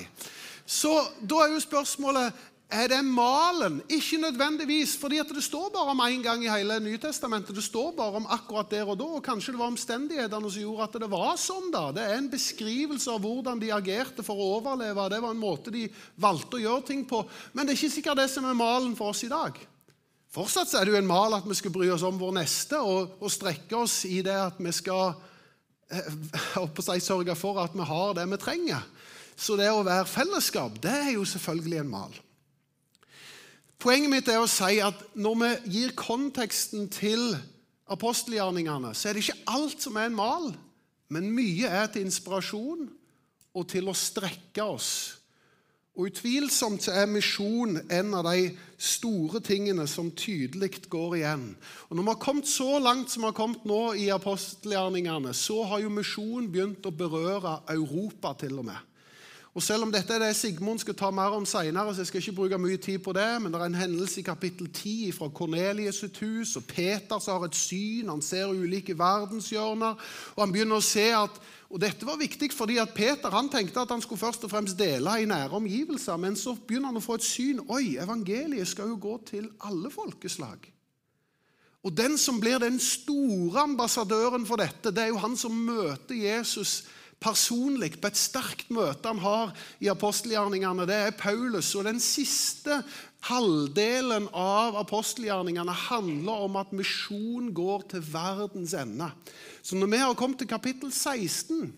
Så 0.65 0.95
da 1.21 1.43
er 1.45 1.53
jo 1.53 1.61
spørsmålet 1.63 2.41
er 2.71 2.87
det 2.93 3.01
malen? 3.03 3.81
Ikke 3.91 4.21
nødvendigvis, 4.23 4.93
fordi 5.01 5.19
at 5.19 5.31
det 5.35 5.43
står 5.43 5.73
bare 5.75 5.91
om 5.91 6.03
én 6.05 6.23
gang 6.23 6.45
i 6.45 6.51
hele 6.51 6.79
Nytestamentet. 6.81 7.55
Det 7.57 7.65
står 7.65 7.91
bare 7.97 8.21
om 8.21 8.29
akkurat 8.31 8.71
der 8.71 8.87
og 8.87 8.99
da. 8.99 9.09
og 9.19 9.25
Kanskje 9.27 9.53
det 9.53 9.59
var 9.59 9.73
omstendighetene 9.73 10.51
som 10.51 10.63
gjorde 10.63 10.87
at 10.87 10.99
det 11.03 11.11
var 11.11 11.35
sånn. 11.37 11.73
da. 11.75 11.89
Det 11.97 12.05
er 12.05 12.15
en 12.19 12.31
beskrivelse 12.31 13.11
av 13.11 13.25
hvordan 13.25 13.59
de 13.59 13.73
agerte 13.75 14.23
for 14.23 14.39
å 14.39 14.53
overleve. 14.61 15.09
Det 15.11 15.21
var 15.25 15.35
en 15.35 15.43
måte 15.43 15.75
de 15.75 15.89
valgte 16.15 16.61
å 16.61 16.63
gjøre 16.63 16.87
ting 16.93 17.03
på. 17.11 17.25
Men 17.53 17.67
det 17.67 17.75
er 17.75 17.81
ikke 17.81 17.97
sikkert 17.97 18.23
det 18.23 18.29
som 18.31 18.47
er 18.47 18.55
malen 18.55 18.95
for 18.95 19.11
oss 19.11 19.25
i 19.27 19.33
dag. 19.33 19.59
Fortsatt 20.31 20.71
er 20.79 20.87
det 20.87 20.95
jo 20.95 21.01
en 21.03 21.11
mal 21.11 21.35
at 21.35 21.51
vi 21.51 21.59
skal 21.59 21.75
bry 21.75 21.91
oss 21.91 22.07
om 22.07 22.19
vår 22.23 22.37
neste 22.39 22.79
og, 22.79 23.19
og 23.19 23.35
strekke 23.35 23.83
oss 23.83 24.05
i 24.07 24.23
det 24.23 24.39
at 24.39 24.63
vi 24.63 24.71
skal 24.71 25.17
seg, 25.91 27.03
sørge 27.03 27.35
for 27.35 27.59
at 27.59 27.75
vi 27.75 27.83
har 27.83 28.15
det 28.15 28.31
vi 28.31 28.39
trenger. 28.39 28.87
Så 29.35 29.57
det 29.59 29.73
å 29.73 29.83
være 29.83 30.07
fellesskap, 30.07 30.79
det 30.79 30.99
er 31.09 31.15
jo 31.17 31.27
selvfølgelig 31.27 31.83
en 31.83 31.97
mal. 31.99 32.21
Poenget 33.81 34.13
mitt 34.13 34.29
er 34.29 34.43
å 34.43 34.49
si 34.51 34.77
at 34.85 34.99
når 35.17 35.37
vi 35.41 35.51
gir 35.79 35.93
konteksten 35.97 36.91
til 36.93 37.33
apostelgjerningene, 37.91 38.93
så 38.93 39.09
er 39.09 39.17
det 39.17 39.25
ikke 39.25 39.55
alt 39.57 39.81
som 39.81 39.97
er 39.97 40.11
en 40.11 40.19
mal, 40.19 40.51
men 41.11 41.31
mye 41.33 41.71
er 41.81 41.89
til 41.89 42.05
inspirasjon 42.05 42.91
og 43.57 43.65
til 43.73 43.89
å 43.89 43.97
strekke 43.97 44.67
oss. 44.77 44.91
Og 45.97 46.11
Utvilsomt 46.11 46.85
så 46.85 46.93
er 46.97 47.09
misjon 47.11 47.81
en 47.91 48.13
av 48.15 48.29
de 48.29 48.53
store 48.81 49.41
tingene 49.45 49.89
som 49.91 50.13
tydelig 50.13 50.85
går 50.93 51.17
igjen. 51.19 51.49
Og 51.89 51.97
Når 51.97 52.05
vi 52.05 52.13
har 52.13 52.23
kommet 52.23 52.53
så 52.53 52.79
langt 52.79 53.11
som 53.11 53.25
vi 53.25 53.31
har 53.33 53.37
kommet 53.37 53.65
nå 53.69 53.81
i 53.99 54.07
apostelgjerningene, 54.13 55.35
så 55.35 55.65
har 55.73 55.83
jo 55.83 55.91
misjon 55.93 56.53
begynt 56.53 56.87
å 56.87 56.95
berøre 56.95 57.63
Europa 57.73 58.37
til 58.45 58.61
og 58.61 58.71
med. 58.71 58.90
Og 59.55 59.63
Selv 59.63 59.83
om 59.83 59.91
dette 59.91 60.15
er 60.15 60.23
det 60.23 60.37
Sigmund 60.39 60.79
skal 60.79 60.95
ta 60.95 61.09
mer 61.11 61.35
om 61.35 61.47
senere, 61.47 61.91
så 61.91 62.05
jeg 62.05 62.07
skal 62.07 62.21
ikke 62.23 62.37
bruke 62.37 62.59
mye 62.59 62.79
tid 62.79 63.01
på 63.03 63.13
det, 63.13 63.43
men 63.43 63.51
det 63.51 63.59
er 63.59 63.65
en 63.67 63.81
hendelse 63.81 64.21
i 64.21 64.23
kapittel 64.23 64.69
10 64.71 65.13
fra 65.17 65.29
Kornelius 65.29 65.99
sitt 66.05 66.21
hus, 66.23 66.55
og 66.57 66.69
Peter 66.71 67.19
som 67.19 67.41
har 67.41 67.49
et 67.49 67.59
syn, 67.59 68.13
han 68.13 68.23
ser 68.23 68.53
ulike 68.55 68.95
verdenshjørner, 68.99 69.99
og 70.37 70.45
han 70.45 70.55
begynner 70.55 70.79
å 70.79 70.85
se 70.85 71.09
at 71.15 71.41
og 71.71 71.79
Dette 71.79 72.03
var 72.03 72.19
viktig 72.19 72.49
fordi 72.51 72.81
at 72.83 72.91
Peter 72.97 73.31
han 73.31 73.47
tenkte 73.51 73.85
at 73.85 73.93
han 73.95 74.01
skulle 74.03 74.19
først 74.19 74.43
og 74.43 74.51
fremst 74.51 74.79
dele 74.79 75.13
i 75.23 75.27
nære 75.31 75.55
omgivelser, 75.55 76.17
men 76.19 76.35
så 76.35 76.57
begynner 76.59 76.91
han 76.91 76.99
å 76.99 77.05
få 77.05 77.15
et 77.19 77.27
syn. 77.27 77.61
Oi, 77.71 77.95
evangeliet 78.03 78.67
skal 78.67 78.91
jo 78.91 78.99
gå 78.99 79.13
til 79.29 79.47
alle 79.63 79.91
folkeslag. 79.95 80.67
Og 81.87 81.95
den 81.97 82.19
som 82.19 82.41
blir 82.43 82.59
den 82.59 82.81
store 82.83 83.63
ambassadøren 83.63 84.43
for 84.49 84.59
dette, 84.59 84.91
det 84.91 85.05
er 85.05 85.13
jo 85.15 85.23
han 85.23 85.39
som 85.39 85.55
møter 85.55 86.19
Jesus 86.19 86.83
personlig 87.21 87.99
på 88.01 88.09
et 88.09 88.19
sterkt 88.19 88.71
møte 88.73 89.11
han 89.11 89.21
har 89.21 89.53
i 89.83 89.91
apostelgjerningene. 89.93 90.87
Det 90.89 90.97
er 90.97 91.19
Paulus. 91.19 91.75
Og 91.77 91.85
den 91.85 92.01
siste 92.01 92.81
halvdelen 93.29 94.31
av 94.33 94.79
apostelgjerningene 94.81 95.75
handler 95.89 96.47
om 96.47 96.59
at 96.61 96.73
misjon 96.73 97.53
går 97.57 97.87
til 97.93 98.05
verdens 98.13 98.75
ende. 98.79 99.11
Så 99.63 99.77
når 99.77 99.93
vi 99.93 100.03
har 100.03 100.19
kommet 100.19 100.41
til 100.41 100.49
kapittel 100.49 100.93
16, 100.93 101.71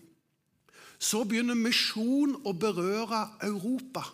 så 1.03 1.23
begynner 1.27 1.59
misjon 1.59 2.37
å 2.47 2.53
berøre 2.55 3.25
Europa. 3.43 4.05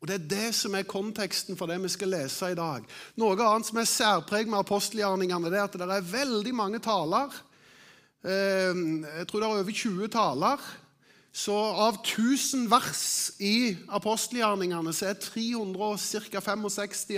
Og 0.00 0.08
Det 0.08 0.14
er 0.16 0.28
det 0.32 0.50
som 0.56 0.74
er 0.76 0.88
konteksten 0.88 1.56
for 1.56 1.68
det 1.68 1.76
vi 1.82 1.88
skal 1.92 2.12
lese 2.14 2.52
i 2.52 2.56
dag. 2.56 2.84
Noe 3.20 3.36
annet 3.36 3.68
som 3.68 3.80
er 3.80 3.88
særpreg 3.88 4.48
med 4.48 4.62
apostelgjerningene, 4.62 5.52
det 5.52 5.60
er 5.60 5.68
at 5.68 5.76
det 5.76 5.88
er 5.88 6.12
veldig 6.12 6.54
mange 6.56 6.80
taler. 6.80 7.32
Eh, 8.20 8.80
jeg 9.18 9.26
tror 9.28 9.40
det 9.40 9.48
er 9.48 9.58
over 9.64 9.76
20 9.82 10.08
taler. 10.12 10.70
Så 11.32 11.54
av 11.54 12.00
1000 12.02 12.64
vers 12.70 13.04
i 13.38 13.76
apostelgjerningene 13.94 14.90
så 14.92 15.12
er 15.12 15.20
365 15.22 16.66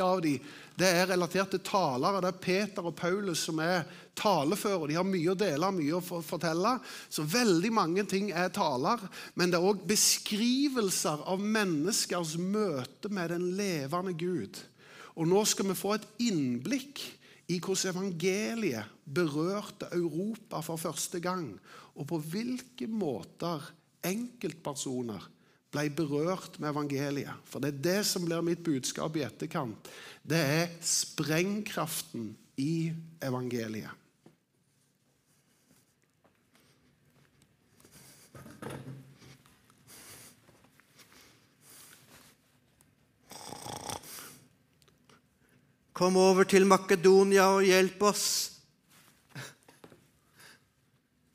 av 0.05 0.21
de 0.21 0.37
det 0.79 0.89
er 0.89 1.11
relatert 1.11 1.53
til 1.53 1.61
talere. 1.65 2.21
Det 2.23 2.31
er 2.31 2.43
Peter 2.43 2.87
og 2.89 2.97
Paulus 2.97 3.45
som 3.45 3.61
er 3.63 3.85
taleføre. 4.19 4.89
De 4.89 4.97
har 4.97 5.07
mye 5.07 5.33
å 5.33 5.39
dele, 5.39 5.69
mye 5.77 5.99
å 5.99 6.23
fortelle. 6.25 6.79
Så 7.13 7.27
veldig 7.29 7.73
mange 7.75 8.05
ting 8.09 8.31
er 8.33 8.53
taler. 8.55 9.01
Men 9.37 9.53
det 9.53 9.61
er 9.61 9.69
òg 9.69 9.85
beskrivelser 9.89 11.25
av 11.29 11.45
menneskers 11.45 12.39
møte 12.41 13.13
med 13.13 13.35
den 13.35 13.51
levende 13.59 14.17
Gud. 14.17 14.61
Og 15.13 15.29
nå 15.29 15.45
skal 15.49 15.69
vi 15.69 15.77
få 15.77 15.97
et 15.99 16.09
innblikk 16.25 17.05
i 17.51 17.59
hvordan 17.59 17.97
evangeliet 17.97 18.91
berørte 19.05 19.89
Europa 19.93 20.61
for 20.63 20.81
første 20.81 21.21
gang, 21.21 21.49
og 21.95 22.07
på 22.09 22.19
hvilke 22.33 22.87
måter 22.87 23.65
enkeltpersoner 24.07 25.29
ble 25.73 25.89
berørt 25.97 26.59
med 26.61 26.71
evangeliet. 26.73 27.33
For 27.49 27.63
det 27.63 27.73
er 27.73 27.83
det 27.87 27.99
som 28.07 28.27
blir 28.27 28.45
mitt 28.45 28.63
budskap 28.65 29.17
i 29.17 29.25
etterkant. 29.25 29.91
Det 30.23 30.39
er 30.39 30.71
sprengkraften 30.85 32.33
i 32.61 32.93
evangeliet. 33.25 33.99
Kom 46.03 46.17
over 46.19 46.43
til 46.43 46.65
Makedonia 46.67 47.45
og 47.55 47.63
hjelp 47.63 48.01
oss. 48.09 48.23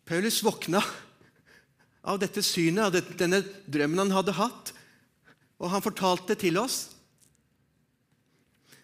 Paulus 0.03 0.41
våkna 0.43 0.81
av 2.03 2.17
dette 2.19 2.41
synet, 2.43 2.89
av 2.89 3.13
denne 3.15 3.39
drømmen 3.63 4.01
han 4.01 4.11
hadde 4.11 4.33
hatt, 4.35 4.73
og 5.55 5.71
han 5.71 5.85
fortalte 5.85 6.35
til 6.41 6.59
oss 6.59 6.81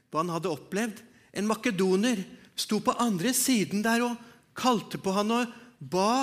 hva 0.07 0.21
han 0.21 0.31
hadde 0.31 0.53
opplevd. 0.53 1.01
En 1.35 1.49
makedoner 1.49 2.21
sto 2.55 2.79
på 2.79 2.95
andre 3.03 3.33
siden 3.35 3.83
der 3.83 4.05
og 4.05 4.23
kalte 4.55 5.01
på 5.03 5.11
han 5.17 5.35
og 5.35 5.59
ba 5.83 6.13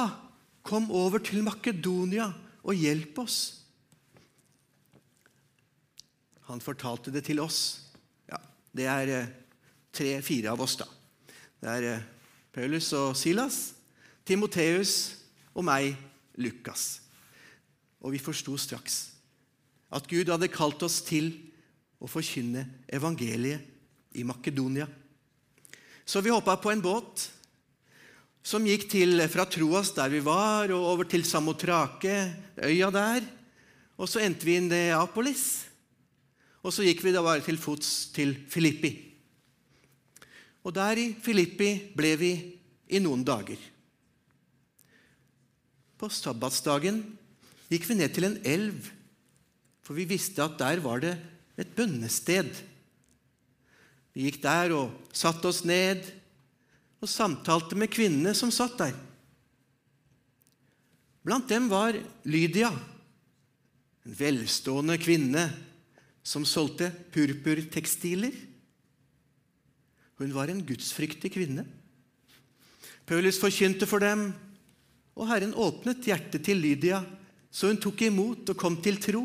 Kom 0.64 0.88
over 0.92 1.20
til 1.24 1.44
Makedonia 1.44 2.30
og 2.64 2.80
hjelp 2.80 3.20
oss. 3.20 3.36
Han 6.48 6.64
fortalte 6.64 7.12
det 7.12 7.26
til 7.28 7.44
oss. 7.44 7.60
Ja, 8.28 8.40
Det 8.76 8.88
er 8.88 9.14
eh, 9.18 9.30
tre-fire 9.94 10.52
av 10.52 10.62
oss, 10.62 10.76
da. 10.80 10.86
Det 11.60 11.74
er 11.76 11.86
eh, 11.90 12.08
Paulus 12.54 12.88
og 12.96 13.14
Silas, 13.18 13.60
Timoteus 14.26 14.94
og 15.54 15.66
meg, 15.66 15.94
Lukas. 16.40 17.00
Og 18.00 18.14
vi 18.14 18.22
forsto 18.22 18.56
straks 18.58 19.10
at 19.90 20.06
Gud 20.08 20.30
hadde 20.30 20.50
kalt 20.52 20.82
oss 20.86 21.00
til 21.02 21.32
å 22.00 22.08
forkynne 22.08 22.62
evangeliet 22.88 24.16
i 24.16 24.24
Makedonia. 24.26 24.86
Så 26.06 26.22
vi 26.24 26.32
hoppa 26.32 26.56
på 26.62 26.70
en 26.72 26.82
båt 26.82 27.26
som 28.42 28.64
gikk 28.64 28.86
til, 28.90 29.20
fra 29.28 29.44
Troas, 29.50 29.92
der 29.94 30.08
vi 30.14 30.22
var, 30.24 30.72
og 30.72 30.86
over 30.94 31.08
til 31.10 31.26
Samotrake, 31.28 32.16
øya 32.64 32.88
der. 32.94 33.26
Og 34.00 34.08
så 34.08 34.22
endte 34.24 34.48
vi 34.48 34.56
i 34.56 34.64
Neapolis. 34.64 35.66
Og 36.64 36.72
så 36.72 36.86
gikk 36.86 37.04
vi 37.04 37.12
da 37.12 37.22
bare 37.24 37.44
til 37.44 37.60
fots 37.60 38.08
til 38.14 38.32
Filippi. 38.48 39.09
Og 40.64 40.74
der 40.76 41.00
i 41.00 41.06
Filippi 41.16 41.72
ble 41.96 42.14
vi 42.20 42.32
i 42.90 43.00
noen 43.00 43.22
dager. 43.24 43.60
På 46.00 46.08
sabbatsdagen 46.12 47.02
gikk 47.70 47.86
vi 47.88 47.96
ned 47.98 48.12
til 48.14 48.26
en 48.28 48.38
elv, 48.48 48.88
for 49.84 49.96
vi 49.96 50.08
visste 50.08 50.42
at 50.44 50.58
der 50.60 50.82
var 50.84 51.02
det 51.02 51.14
et 51.60 51.72
bønnested. 51.76 52.50
Vi 54.16 54.26
gikk 54.26 54.40
der 54.42 54.74
og 54.76 55.14
satte 55.16 55.50
oss 55.50 55.62
ned 55.68 56.02
og 57.00 57.08
samtalte 57.08 57.78
med 57.78 57.92
kvinnene 57.92 58.34
som 58.36 58.52
satt 58.52 58.76
der. 58.80 58.96
Blant 61.24 61.50
dem 61.52 61.68
var 61.68 61.96
Lydia, 62.24 62.70
en 64.08 64.16
velstående 64.16 64.96
kvinne 65.00 65.44
som 66.24 66.46
solgte 66.48 66.88
purpurtekstiler. 67.12 68.32
Hun 70.20 70.34
var 70.36 70.52
en 70.52 70.62
gudsfryktig 70.66 71.32
kvinne. 71.32 71.64
Paulus 73.08 73.40
forkynte 73.40 73.88
for 73.88 74.04
dem, 74.04 74.28
og 75.16 75.26
Herren 75.32 75.56
åpnet 75.56 76.04
hjertet 76.06 76.44
til 76.46 76.60
Lydia, 76.60 77.00
så 77.50 77.72
hun 77.72 77.80
tok 77.80 78.04
imot 78.06 78.52
og 78.52 78.60
kom 78.60 78.76
til 78.84 79.00
tro. 79.02 79.24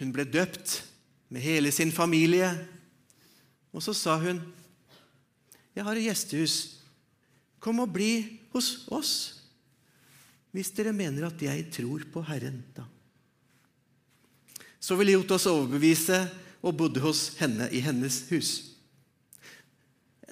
Hun 0.00 0.14
ble 0.14 0.24
døpt 0.26 0.80
med 1.30 1.44
hele 1.44 1.70
sin 1.70 1.92
familie 1.94 2.50
og 3.72 3.80
så 3.80 3.94
sa 3.96 4.18
hun, 4.20 4.40
'Jeg 5.74 5.84
har 5.84 5.96
et 5.96 6.04
gjestehus. 6.04 6.76
Kom 7.60 7.80
og 7.80 7.92
bli 7.92 8.40
hos 8.52 8.86
oss.' 8.88 9.38
Hvis 10.52 10.70
dere 10.70 10.92
mener 10.92 11.26
at 11.26 11.40
jeg 11.40 11.72
tror 11.72 12.04
på 12.12 12.20
Herren, 12.20 12.62
da. 12.76 12.84
Så 14.78 14.96
ville 14.96 15.12
Jotas 15.12 15.46
overbevise 15.46 16.28
og 16.62 16.76
bodde 16.76 17.00
hos 17.00 17.38
henne 17.38 17.70
i 17.72 17.80
hennes 17.80 18.28
hus. 18.28 18.71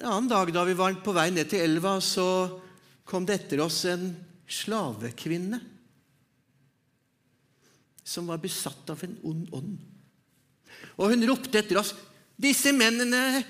En 0.01 0.07
annen 0.09 0.31
dag 0.31 0.49
da 0.53 0.63
vi 0.65 0.73
var 0.73 0.95
på 1.05 1.13
vei 1.13 1.27
ned 1.29 1.51
til 1.51 1.61
elva, 1.61 1.99
så 2.01 2.25
kom 3.05 3.27
det 3.29 3.35
etter 3.43 3.61
oss 3.61 3.83
en 3.91 4.15
slavekvinne 4.49 5.59
som 8.01 8.31
var 8.33 8.41
besatt 8.41 8.89
av 8.91 9.03
en 9.05 9.19
ond 9.29 9.51
ånd. 9.55 9.75
Og 10.97 11.13
hun 11.13 11.27
ropte 11.29 11.61
etter 11.61 11.83
oss 11.83 11.93
disse 12.41 12.73
mennene 12.73 13.43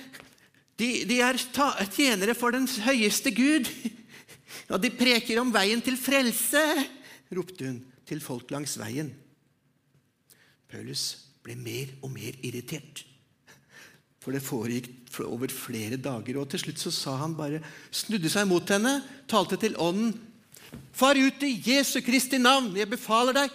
de, 0.74 1.04
de 1.06 1.20
er 1.22 1.38
tjenere 1.92 2.34
for 2.34 2.56
den 2.56 2.66
høyeste 2.82 3.30
Gud. 3.36 3.70
Og 4.74 4.82
de 4.82 4.90
preker 4.90 5.38
om 5.38 5.52
veien 5.54 5.82
til 5.84 5.94
frelse, 6.00 6.64
ropte 7.30 7.68
hun 7.68 7.78
til 8.10 8.22
folk 8.24 8.50
langs 8.50 8.74
veien. 8.80 9.12
Paulus 10.70 11.04
ble 11.46 11.54
mer 11.54 11.94
og 12.02 12.10
mer 12.10 12.34
irritert. 12.42 13.04
For 14.20 14.36
det 14.36 14.42
foregikk 14.44 15.20
over 15.24 15.52
flere 15.52 15.96
dager. 16.00 16.40
Og 16.40 16.50
til 16.52 16.60
slutt 16.64 16.82
så 16.82 16.92
sa 16.92 17.16
han 17.22 17.36
bare, 17.38 17.62
snudde 17.92 18.30
seg 18.32 18.48
mot 18.48 18.68
henne, 18.68 18.98
talte 19.30 19.56
til 19.60 19.78
ånden. 19.80 20.12
Far 20.94 21.18
ut 21.18 21.42
i 21.46 21.54
Jesu 21.64 21.98
Kristi 22.04 22.38
navn, 22.38 22.74
jeg 22.76 22.90
befaler 22.90 23.36
deg. 23.36 23.54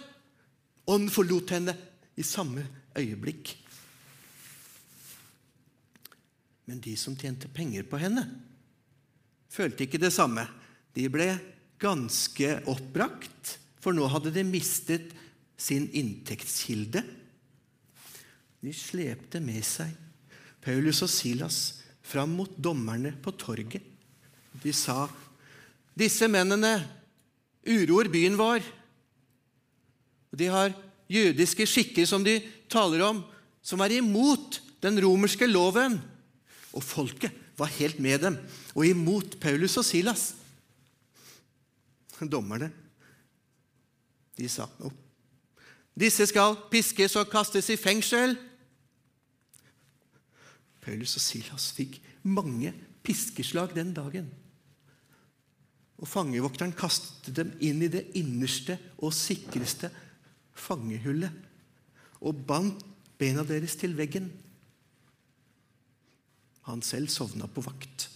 Ånden 0.90 1.12
forlot 1.12 1.54
henne 1.54 1.74
i 2.18 2.24
samme 2.26 2.64
øyeblikk. 2.98 3.54
Men 6.66 6.82
de 6.82 6.96
som 6.98 7.14
tjente 7.16 7.48
penger 7.54 7.86
på 7.86 8.00
henne, 8.02 8.24
følte 9.52 9.86
ikke 9.86 10.02
det 10.02 10.10
samme. 10.12 10.42
De 10.96 11.06
ble 11.12 11.28
ganske 11.80 12.56
oppbrakt, 12.66 13.54
for 13.78 13.94
nå 13.94 14.08
hadde 14.10 14.32
de 14.34 14.42
mistet 14.48 15.14
sin 15.56 15.86
inntektskilde. 15.94 17.04
De 18.64 18.74
slepte 18.74 19.38
med 19.44 19.62
seg 19.64 19.94
Paulus 20.66 21.04
og 21.06 21.10
Silas 21.12 21.60
fram 22.02 22.34
mot 22.34 22.50
dommerne 22.58 23.12
på 23.22 23.30
torget. 23.38 23.82
De 24.62 24.72
sa, 24.72 25.06
'Disse 25.94 26.26
mennene 26.28 26.82
uroer 27.66 28.10
byen 28.10 28.36
vår 28.38 28.62
de 30.36 30.48
har 30.52 30.74
jødiske 31.08 31.66
skikker 31.66 32.06
som 32.08 32.24
de 32.24 32.40
taler 32.68 33.04
om, 33.06 33.22
som 33.62 33.80
er 33.80 33.98
imot 33.98 34.60
den 34.82 34.98
romerske 35.00 35.46
loven. 35.48 35.96
Og 36.76 36.84
folket 36.84 37.32
var 37.56 37.72
helt 37.78 38.00
med 38.02 38.18
dem 38.20 38.36
og 38.74 38.86
imot 38.86 39.38
Paulus 39.40 39.76
og 39.80 39.84
Silas. 39.84 40.34
Dommerne, 42.20 42.70
de 44.36 44.48
sa 44.48 44.66
noe. 44.80 44.92
Disse 45.96 46.26
skal 46.28 46.56
piskes 46.68 47.16
og 47.16 47.30
kastes 47.32 47.70
i 47.72 47.76
fengsel. 47.80 48.36
Paulus 50.86 51.16
og 51.18 51.24
Silas 51.24 51.70
fikk 51.74 51.98
mange 52.22 52.70
piskeslag 53.06 53.74
den 53.74 53.92
dagen. 53.96 54.28
Og 55.98 56.06
fangevokteren 56.06 56.74
kastet 56.76 57.34
dem 57.34 57.54
inn 57.64 57.82
i 57.82 57.90
det 57.90 58.04
innerste 58.18 58.76
og 59.00 59.14
sikreste 59.16 59.90
fangehullet 60.56 61.32
og 62.20 62.44
bandt 62.48 62.84
bena 63.18 63.44
deres 63.46 63.76
til 63.80 63.96
veggen. 63.96 64.28
Han 66.68 66.82
selv 66.82 67.10
sovna 67.12 67.48
på 67.48 67.64
vakt. 67.64 68.08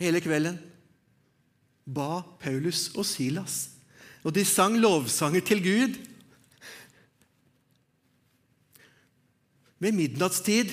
Hele 0.00 0.20
kvelden 0.22 0.58
ba 1.84 2.24
Paulus 2.40 2.88
og 2.96 3.04
Silas, 3.06 3.68
og 4.24 4.34
de 4.34 4.44
sang 4.48 4.78
lovsanger 4.80 5.44
til 5.44 5.62
Gud. 5.62 5.96
Ved 9.84 9.92
midnattstid 9.92 10.70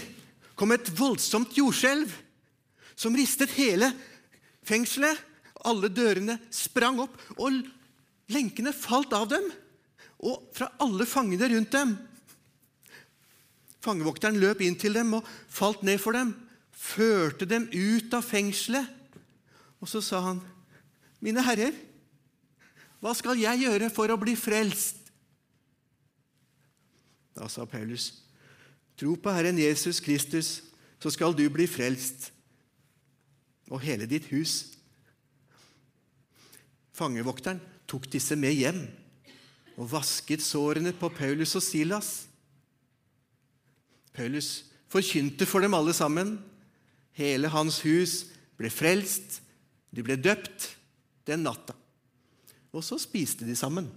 kom 0.56 0.72
et 0.72 0.88
voldsomt 0.96 1.58
jordskjelv 1.58 2.14
som 2.96 3.16
ristet 3.18 3.52
hele 3.58 3.90
fengselet. 4.64 5.20
Alle 5.68 5.92
dørene 5.94 6.40
sprang 6.50 7.04
opp, 7.04 7.18
og 7.38 7.60
lenkene 8.32 8.72
falt 8.74 9.12
av 9.14 9.28
dem 9.30 9.44
og 10.22 10.48
fra 10.56 10.70
alle 10.82 11.06
fangene 11.10 11.50
rundt 11.52 11.76
dem. 11.76 11.92
Fangevokteren 13.82 14.40
løp 14.42 14.62
inn 14.66 14.78
til 14.80 14.96
dem 14.96 15.16
og 15.18 15.28
falt 15.50 15.84
ned 15.86 16.02
for 16.02 16.18
dem, 16.18 16.34
førte 16.72 17.48
dem 17.50 17.68
ut 17.74 18.14
av 18.14 18.26
fengselet. 18.26 18.86
Og 19.82 19.90
så 19.90 20.02
sa 20.02 20.22
han, 20.22 20.42
'Mine 21.22 21.42
herrer, 21.42 21.74
hva 23.02 23.14
skal 23.14 23.38
jeg 23.38 23.66
gjøre 23.66 23.90
for 23.90 24.10
å 24.10 24.18
bli 24.18 24.36
frelst?' 24.38 25.12
Da 27.36 27.48
sa 27.48 27.66
Paulus, 27.66 28.12
Tro 29.02 29.16
på 29.18 29.32
Herren 29.34 29.58
Jesus 29.58 29.98
Kristus, 30.00 30.60
så 31.02 31.10
skal 31.10 31.34
du 31.34 31.48
bli 31.50 31.66
frelst, 31.66 32.28
og 33.74 33.82
hele 33.82 34.06
ditt 34.06 34.28
hus. 34.30 34.76
Fangevokteren 36.94 37.58
tok 37.90 38.06
disse 38.14 38.38
med 38.38 38.54
hjem 38.54 38.84
og 39.80 39.90
vasket 39.90 40.44
sårene 40.46 40.94
på 40.94 41.10
Paulus 41.18 41.56
og 41.58 41.66
Silas. 41.66 42.12
Paulus 44.14 44.68
forkynte 44.92 45.48
for 45.50 45.66
dem 45.66 45.74
alle 45.74 45.96
sammen. 45.98 46.36
Hele 47.18 47.50
hans 47.50 47.80
hus 47.82 48.28
ble 48.60 48.70
frelst, 48.70 49.40
de 49.90 50.06
ble 50.06 50.20
døpt 50.20 50.76
den 51.26 51.42
natta. 51.48 51.74
Og 52.70 52.86
så 52.86 53.02
spiste 53.02 53.50
de 53.50 53.58
sammen. 53.58 53.90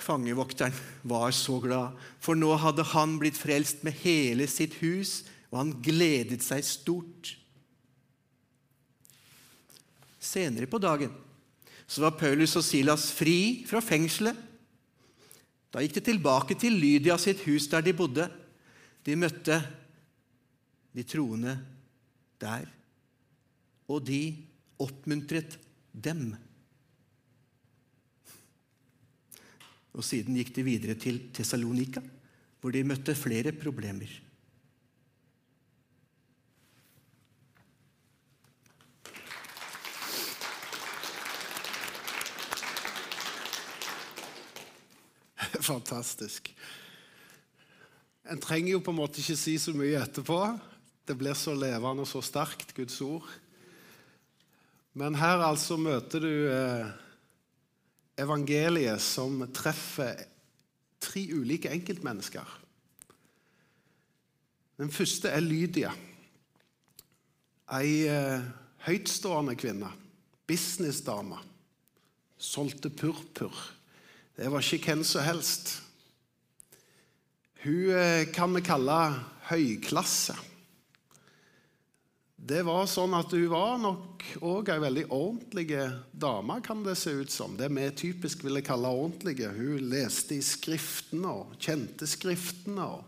Fangevokteren 0.00 0.74
var 1.02 1.30
så 1.36 1.58
glad, 1.62 1.96
for 2.22 2.38
nå 2.38 2.54
hadde 2.60 2.86
han 2.94 3.18
blitt 3.20 3.38
frelst 3.38 3.84
med 3.86 3.98
hele 4.02 4.46
sitt 4.50 4.78
hus, 4.80 5.22
og 5.50 5.58
han 5.62 5.72
gledet 5.84 6.42
seg 6.44 6.64
stort. 6.66 7.34
Senere 10.20 10.68
på 10.70 10.80
dagen 10.82 11.12
så 11.90 12.04
var 12.04 12.18
Paulus 12.20 12.54
og 12.58 12.64
Silas 12.64 13.08
fri 13.12 13.66
fra 13.66 13.82
fengselet. 13.82 14.36
Da 15.70 15.82
gikk 15.82 15.96
de 15.98 16.02
tilbake 16.10 16.54
til 16.58 16.76
Lydia 16.78 17.16
sitt 17.18 17.42
hus 17.46 17.66
der 17.70 17.82
de 17.82 17.94
bodde. 17.96 18.26
De 19.06 19.16
møtte 19.18 19.58
de 20.94 21.04
troende 21.06 21.54
der, 22.42 22.66
og 23.90 24.02
de 24.06 24.22
oppmuntret 24.80 25.56
dem. 25.92 26.34
Og 29.96 30.06
Siden 30.06 30.36
gikk 30.38 30.54
de 30.54 30.62
videre 30.66 30.94
til 30.94 31.18
Tessalonika, 31.34 32.02
hvor 32.60 32.70
de 32.74 32.84
møtte 32.86 33.14
flere 33.18 33.52
problemer. 33.56 34.10
Fantastisk. 45.70 46.52
En 48.30 48.40
trenger 48.40 48.76
jo 48.76 48.82
på 48.84 48.92
en 48.92 49.00
måte 49.00 49.20
ikke 49.22 49.38
si 49.38 49.56
så 49.58 49.74
mye 49.74 49.98
etterpå. 50.00 50.38
Det 51.08 51.16
blir 51.18 51.34
så 51.34 51.54
levende 51.56 52.04
og 52.04 52.08
så 52.08 52.22
sterkt, 52.22 52.74
Guds 52.76 53.00
ord. 53.02 53.26
Men 54.94 55.16
her 55.18 55.42
altså 55.42 55.78
møter 55.80 56.22
du 56.22 56.34
eh, 56.50 56.90
evangeliet 58.20 59.00
som 59.02 59.40
treffer 59.54 60.26
tre 61.00 61.22
ulike 61.32 61.72
enkeltmennesker. 61.72 62.56
Den 64.80 64.92
første 64.92 65.28
er 65.28 65.44
Lydia. 65.44 65.90
Ei 67.76 68.06
eh, 68.08 68.44
høytstående 68.86 69.56
kvinne. 69.60 69.90
Businessdame. 70.48 71.38
Solgte 72.40 72.90
purpur. 72.90 73.54
Det 74.36 74.48
var 74.48 74.64
ikke 74.64 74.94
hvem 74.94 75.04
som 75.04 75.26
helst. 75.26 75.74
Hun 77.64 77.92
eh, 77.92 78.24
kan 78.32 78.56
vi 78.56 78.64
kalle 78.64 79.00
høyklasse. 79.50 80.36
Det 82.40 82.62
var 82.64 82.86
sånn 82.88 83.12
at 83.18 83.32
Hun 83.36 83.50
var 83.52 83.74
nok 83.80 84.24
òg 84.40 84.70
ei 84.72 84.80
veldig 84.80 85.04
ordentlig 85.12 85.66
dame, 86.12 86.56
kan 86.64 86.80
det 86.86 86.96
se 86.96 87.12
ut 87.20 87.32
som. 87.32 87.56
Det 87.56 87.68
vi 87.68 87.86
typisk 87.92 88.44
ville 88.46 88.62
kalle 88.64 88.88
ordentlige. 88.88 89.50
Hun 89.52 89.90
leste 89.92 90.38
i 90.38 90.44
Skriftene 90.44 91.34
og 91.42 91.56
kjente 91.60 92.08
Skriftene. 92.08 92.86
og 92.86 93.04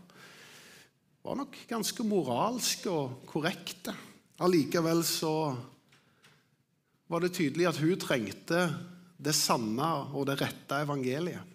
Var 1.25 1.39
nok 1.39 1.57
ganske 1.69 2.05
moralsk 2.05 2.85
og 2.93 3.23
korrekte. 3.29 3.95
Allikevel 4.43 5.01
så 5.07 5.55
var 7.09 7.23
det 7.23 7.33
tydelig 7.33 7.67
at 7.69 7.81
hun 7.81 7.97
trengte 8.01 8.61
det 9.17 9.33
sanne 9.37 9.89
og 10.13 10.27
det 10.29 10.37
rette 10.41 10.81
evangeliet. 10.85 11.49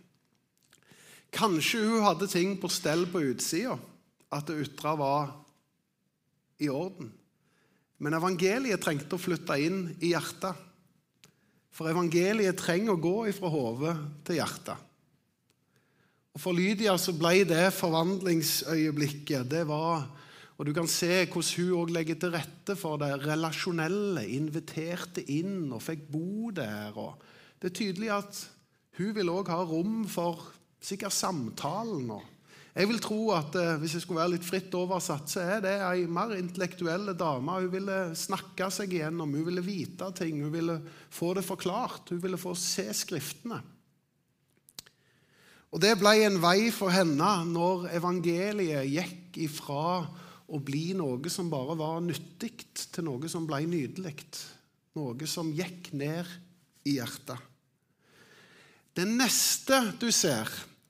Kanskje 1.34 1.84
hun 1.84 2.02
hadde 2.06 2.30
ting 2.30 2.56
på 2.58 2.70
stell 2.72 3.04
på 3.10 3.20
utsida, 3.34 3.76
at 4.32 4.48
det 4.48 4.62
ytre 4.64 4.94
var 4.98 5.32
i 6.58 6.70
orden. 6.72 7.12
Men 7.98 8.14
evangeliet 8.14 8.82
trengte 8.82 9.16
å 9.16 9.20
flytte 9.20 9.56
inn 9.60 9.80
i 9.98 10.12
hjertet. 10.12 10.66
For 11.74 11.90
evangeliet 11.90 12.58
trenger 12.58 12.94
å 12.94 13.02
gå 13.02 13.16
ifra 13.30 13.50
hodet 13.52 13.96
til 14.26 14.38
hjertet. 14.40 14.84
Og 16.34 16.42
For 16.42 16.54
Lydia 16.54 16.94
så 16.98 17.14
ble 17.18 17.42
det 17.48 17.72
forvandlingsøyeblikket. 17.74 19.48
det 19.50 19.66
var, 19.66 20.06
Og 20.58 20.66
du 20.66 20.72
kan 20.74 20.86
se 20.86 21.26
hvordan 21.26 21.54
hun 21.56 21.80
også 21.82 21.94
legger 21.94 22.14
til 22.14 22.30
rette 22.34 22.76
for 22.76 22.98
det 22.98 23.26
relasjonelle. 23.26 24.26
Inviterte 24.26 25.22
inn 25.30 25.72
og 25.72 25.82
fikk 25.82 26.08
bo 26.10 26.50
der. 26.50 26.92
og 26.96 27.14
det 27.58 27.70
er 27.70 27.74
tydelig 27.74 28.10
at 28.10 28.48
hun 28.98 29.14
vil 29.14 29.30
òg 29.30 29.48
ha 29.50 29.62
rom 29.62 30.04
for 30.06 30.46
sikkert 30.80 31.12
samtalen. 31.14 32.10
Jeg 32.78 32.86
vil 32.86 33.00
tro 33.02 33.32
at 33.34 33.56
eh, 33.58 33.76
Hvis 33.82 33.96
jeg 33.96 34.04
skulle 34.04 34.20
være 34.20 34.36
litt 34.36 34.46
fritt 34.46 34.74
oversatt, 34.78 35.26
så 35.32 35.42
er 35.42 35.64
det 35.64 35.72
ei 35.82 36.04
mer 36.06 36.36
intellektuell 36.36 37.10
dame. 37.18 37.56
Hun 37.64 37.72
ville 37.72 37.96
snakke 38.18 38.68
seg 38.74 38.94
igjennom, 38.94 39.34
hun 39.34 39.48
ville 39.48 39.64
vite 39.66 40.12
ting, 40.14 40.38
hun 40.44 40.54
ville 40.54 40.78
få 41.10 41.32
det 41.34 41.42
forklart. 41.46 42.12
Hun 42.12 42.22
ville 42.22 42.38
få 42.38 42.54
se 42.58 42.86
Skriftene. 42.94 43.58
Og 45.68 45.82
Det 45.82 45.98
ble 46.00 46.14
en 46.24 46.38
vei 46.40 46.70
for 46.72 46.94
henne 46.94 47.32
når 47.50 47.90
evangeliet 47.98 48.88
gikk 48.88 49.42
ifra 49.48 50.06
å 50.48 50.60
bli 50.64 50.94
noe 50.96 51.28
som 51.28 51.50
bare 51.52 51.76
var 51.76 51.98
nyttig, 52.00 52.54
til 52.94 53.04
noe 53.04 53.28
som 53.28 53.44
ble 53.48 53.60
nydelig. 53.68 54.14
Noe 54.96 55.28
som 55.28 55.50
gikk 55.52 55.90
ned 55.98 56.30
i 56.88 56.96
hjertet. 56.96 57.42
Det 58.96 59.04
neste 59.06 59.82
du 60.00 60.08
ser, 60.14 60.48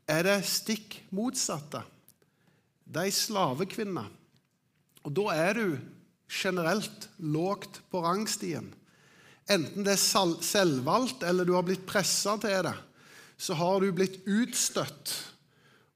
er 0.09 0.25
det 0.25 0.38
stikk 0.49 1.03
motsatte. 1.14 1.83
Det 2.88 3.03
er 3.03 3.11
ei 3.11 3.14
slavekvinne. 3.14 4.07
Og 5.05 5.14
da 5.14 5.29
er 5.37 5.59
du 5.59 5.79
generelt 6.29 7.09
lågt 7.18 7.81
på 7.92 8.03
rangstien. 8.05 8.73
Enten 9.49 9.85
det 9.85 9.97
er 9.97 10.42
selvvalgt 10.44 11.23
eller 11.25 11.49
du 11.49 11.55
har 11.57 11.64
blitt 11.64 11.87
pressa 11.88 12.37
til 12.40 12.62
det, 12.66 12.77
så 13.38 13.55
har 13.57 13.81
du 13.81 13.92
blitt 13.97 14.21
utstøtt. 14.29 15.14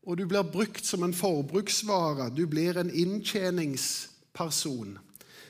Og 0.02 0.16
du 0.18 0.26
blir 0.26 0.42
brukt 0.46 0.84
som 0.86 1.02
en 1.04 1.14
forbruksvare. 1.14 2.30
Du 2.34 2.46
blir 2.50 2.78
en 2.78 2.90
inntjeningsperson 2.90 4.98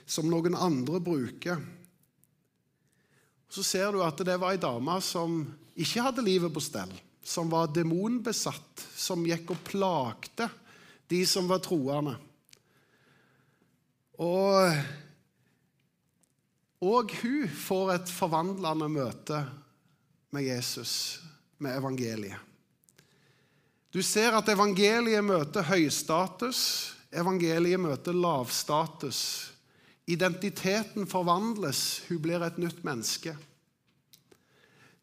som 0.04 0.28
noen 0.28 0.54
andre 0.58 1.00
bruker. 1.00 1.56
Så 3.52 3.62
ser 3.64 3.92
du 3.92 4.02
at 4.04 4.18
det 4.24 4.40
var 4.40 4.52
ei 4.52 4.60
dame 4.60 5.00
som 5.04 5.46
ikke 5.72 6.02
hadde 6.04 6.24
livet 6.24 6.52
på 6.52 6.60
stell, 6.64 6.92
som 7.22 7.50
var 7.50 7.70
demonbesatt, 7.74 8.82
som 8.96 9.24
gikk 9.26 9.54
og 9.54 9.64
plagte 9.66 10.48
de 11.12 11.22
som 11.26 11.48
var 11.48 11.60
troende. 11.62 12.14
Og, 14.22 14.78
og 16.82 17.12
hun 17.22 17.50
får 17.66 17.92
et 17.96 18.12
forvandlende 18.12 18.88
møte 18.92 19.42
med 20.32 20.46
Jesus, 20.46 20.94
med 21.58 21.76
evangeliet. 21.76 22.48
Du 23.92 24.00
ser 24.00 24.32
at 24.32 24.48
evangeliet 24.48 25.20
møter 25.24 25.66
høystatus, 25.68 26.60
evangeliet 27.12 27.80
møter 27.80 28.16
lavstatus. 28.16 29.18
Identiteten 30.08 31.04
forvandles, 31.06 32.00
hun 32.08 32.22
blir 32.24 32.40
et 32.46 32.56
nytt 32.60 32.80
menneske. 32.88 33.36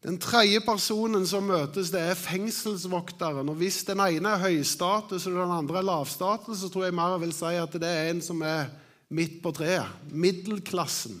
Den 0.00 0.16
tredje 0.16 0.62
personen 0.64 1.26
som 1.28 1.44
møtes, 1.44 1.90
det 1.92 2.00
er 2.00 2.16
fengselsvokteren. 2.16 3.50
Og 3.52 3.58
Hvis 3.60 3.82
den 3.84 4.00
ene 4.00 4.32
er 4.32 4.44
høystatus 4.46 5.26
og 5.28 5.36
den 5.36 5.52
andre 5.52 5.82
er 5.82 5.88
lavstatus, 5.90 6.62
så 6.62 6.70
tror 6.72 6.86
jeg 6.86 6.96
mer 6.96 7.18
vil 7.20 7.34
si 7.36 7.52
at 7.60 7.74
det 7.76 7.88
er 7.88 8.08
en 8.14 8.22
som 8.24 8.40
er 8.40 8.70
midt 9.12 9.42
på 9.44 9.52
treet. 9.52 9.90
Middelklassen. 10.08 11.18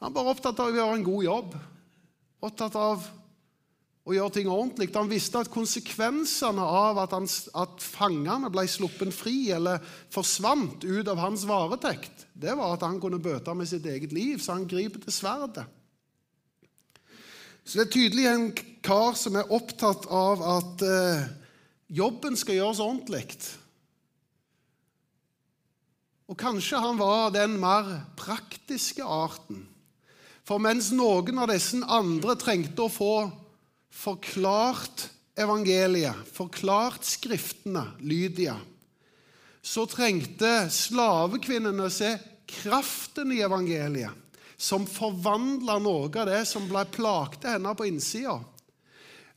Han 0.00 0.10
er 0.10 0.16
bare 0.16 0.34
opptatt 0.34 0.60
av 0.60 0.68
å 0.68 0.76
gjøre 0.76 0.98
en 0.98 1.06
god 1.06 1.24
jobb. 1.24 1.54
Opptatt 2.44 2.76
av 2.76 3.06
å 4.04 4.12
gjøre 4.12 4.34
ting 4.34 4.50
ordentlig. 4.52 4.90
Han 4.92 5.08
visste 5.08 5.40
at 5.40 5.52
konsekvensene 5.52 6.60
av 6.60 7.00
at, 7.00 7.14
han, 7.16 7.28
at 7.56 7.80
fangene 7.80 8.50
ble 8.52 8.66
sluppet 8.68 9.14
fri 9.16 9.38
eller 9.56 9.80
forsvant 10.12 10.84
ut 10.84 11.08
av 11.08 11.22
hans 11.22 11.46
varetekt, 11.48 12.26
det 12.34 12.52
var 12.58 12.74
at 12.74 12.84
han 12.84 13.00
kunne 13.00 13.22
bøte 13.22 13.54
med 13.56 13.70
sitt 13.70 13.86
eget 13.88 14.12
liv, 14.12 14.36
så 14.42 14.58
han 14.58 14.68
griper 14.68 15.00
til 15.00 15.16
sverdet. 15.16 15.64
Så 17.64 17.80
det 17.80 17.86
er 17.86 17.94
tydelig 17.94 18.24
en 18.28 18.48
kar 18.84 19.14
som 19.16 19.38
er 19.40 19.52
opptatt 19.56 20.04
av 20.12 20.42
at 20.44 20.82
eh, 20.84 21.28
jobben 21.96 22.36
skal 22.36 22.58
gjøres 22.58 22.82
ordentlig. 22.84 23.24
Og 26.28 26.36
kanskje 26.40 26.80
han 26.80 27.00
var 27.00 27.32
den 27.32 27.56
mer 27.60 27.88
praktiske 28.20 29.04
arten. 29.04 29.64
For 30.44 30.60
mens 30.60 30.90
noen 30.92 31.40
av 31.40 31.48
disse 31.52 31.80
andre 31.88 32.36
trengte 32.40 32.84
å 32.84 32.92
få 32.92 33.14
forklart 33.94 35.06
evangeliet, 35.40 36.20
forklart 36.36 37.06
Skriftene, 37.08 37.86
Lydia, 38.04 38.58
så 39.64 39.86
trengte 39.88 40.66
slavekvinnene 40.68 41.88
å 41.88 41.92
se 41.92 42.12
kraften 42.60 43.32
i 43.32 43.40
evangeliet 43.44 44.23
som 44.56 44.86
forvandla 44.86 45.78
noe 45.82 46.08
av 46.08 46.28
det 46.30 46.42
som 46.48 46.66
ble 46.70 46.84
plagte 46.94 47.56
henne 47.56 47.74
på 47.76 47.88
innsida. 47.88 48.38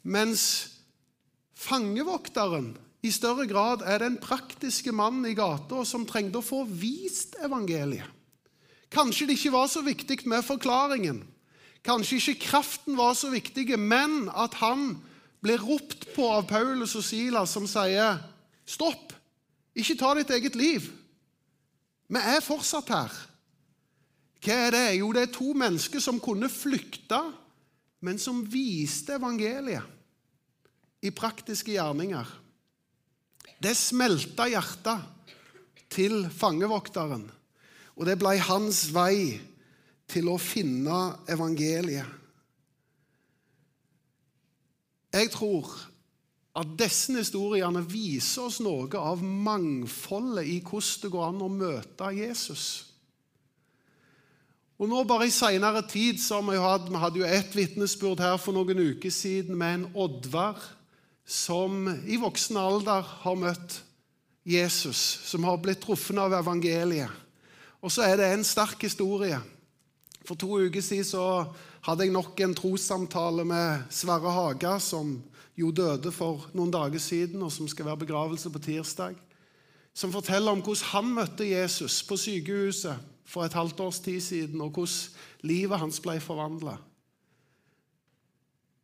Mens 0.08 0.44
fangevokteren 1.58 2.76
i 3.06 3.12
større 3.14 3.48
grad 3.50 3.84
er 3.86 4.02
den 4.04 4.18
praktiske 4.22 4.94
mannen 4.96 5.26
i 5.30 5.36
gata 5.38 5.84
som 5.86 6.06
trengte 6.08 6.42
å 6.42 6.46
få 6.46 6.64
vist 6.68 7.38
evangeliet. 7.44 8.14
Kanskje 8.94 9.28
det 9.28 9.36
ikke 9.36 9.56
var 9.58 9.68
så 9.68 9.82
viktig 9.84 10.22
med 10.32 10.46
forklaringen. 10.48 11.20
Kanskje 11.84 12.22
ikke 12.22 12.48
kraften 12.48 12.96
var 12.98 13.18
så 13.20 13.30
viktig, 13.32 13.68
men 13.80 14.30
at 14.32 14.56
han 14.62 14.96
blir 15.44 15.62
ropt 15.62 16.08
på 16.16 16.28
av 16.32 16.48
Paulus 16.50 16.96
og 16.96 17.04
Silas, 17.06 17.52
som 17.52 17.68
sier, 17.68 18.20
'Stopp! 18.66 19.14
Ikke 19.76 19.96
ta 19.96 20.14
ditt 20.16 20.32
eget 20.34 20.56
liv. 20.56 20.88
Vi 22.10 22.20
er 22.20 22.42
fortsatt 22.44 22.90
her.' 22.90 23.37
Hva 24.48 24.56
er 24.56 24.72
det? 24.72 24.86
Jo, 25.02 25.10
det 25.12 25.26
er 25.26 25.34
to 25.36 25.52
mennesker 25.60 26.00
som 26.00 26.22
kunne 26.24 26.48
flykte, 26.48 27.20
men 28.00 28.16
som 28.22 28.46
viste 28.48 29.18
evangeliet 29.18 29.84
i 31.04 31.12
praktiske 31.12 31.74
gjerninger. 31.74 32.30
Det 33.60 33.76
smelta 33.76 34.48
hjertet 34.48 35.04
til 35.92 36.30
fangevokteren, 36.32 37.28
og 38.00 38.08
det 38.08 38.16
ble 38.22 38.38
hans 38.48 38.86
vei 38.96 39.36
til 40.08 40.32
å 40.32 40.40
finne 40.40 41.02
evangeliet. 41.28 42.08
Jeg 45.12 45.32
tror 45.36 45.76
at 46.56 46.76
disse 46.80 47.20
historiene 47.20 47.84
viser 47.84 48.48
oss 48.48 48.64
noe 48.64 48.96
av 48.96 49.20
mangfoldet 49.20 50.48
i 50.48 50.62
hvordan 50.64 51.02
det 51.04 51.12
går 51.20 51.34
an 51.34 51.44
å 51.44 51.52
møte 51.52 52.16
Jesus. 52.16 52.68
Og 54.78 54.86
nå 54.86 55.02
bare 55.10 55.26
I 55.26 55.34
senere 55.34 55.82
tid 55.90 56.20
har 56.22 56.44
vi, 56.46 56.58
hatt, 56.62 56.90
vi 56.92 57.00
hadde 57.02 57.22
jo 57.24 57.26
ett 57.26 57.56
vitnesbyrd 57.58 58.22
her 58.22 58.36
for 58.38 58.54
noen 58.54 58.78
uker 58.94 59.10
siden 59.14 59.58
med 59.58 59.74
en 59.74 59.86
Oddvar 59.98 60.62
som 61.28 61.88
i 62.06 62.20
voksen 62.22 62.60
alder 62.62 63.02
har 63.24 63.40
møtt 63.42 63.80
Jesus, 64.48 65.00
som 65.28 65.44
har 65.50 65.58
blitt 65.60 65.82
truffet 65.84 66.22
av 66.22 66.38
evangeliet. 66.38 67.10
Og 67.82 67.92
så 67.92 68.06
er 68.06 68.22
det 68.22 68.30
en 68.32 68.46
sterk 68.48 68.86
historie. 68.86 69.42
For 70.28 70.38
to 70.40 70.62
uker 70.62 70.84
siden 70.84 71.10
så 71.10 71.26
hadde 71.88 72.06
jeg 72.06 72.14
nok 72.14 72.40
en 72.46 72.56
trossamtale 72.56 73.44
med 73.50 73.90
Sverre 73.90 74.32
Haga, 74.32 74.78
som 74.80 75.18
jo 75.58 75.74
døde 75.74 76.14
for 76.14 76.46
noen 76.54 76.72
dager 76.72 77.02
siden, 77.02 77.42
og 77.42 77.52
som 77.52 77.68
skal 77.68 77.90
være 77.90 78.06
begravelse 78.06 78.54
på 78.54 78.62
tirsdag. 78.62 79.18
Som 79.98 80.14
forteller 80.14 80.54
om 80.54 80.62
hvordan 80.62 80.92
han 80.94 81.14
møtte 81.18 81.50
Jesus 81.50 82.04
på 82.06 82.20
sykehuset 82.22 83.17
for 83.28 83.44
et 83.44 83.56
halvt 83.58 83.82
års 83.84 84.00
tid 84.04 84.22
siden, 84.24 84.62
og 84.64 84.78
hvordan 84.78 85.48
livet 85.48 85.82
hans 85.82 86.00
ble 86.04 86.18
forvandla. 86.24 86.78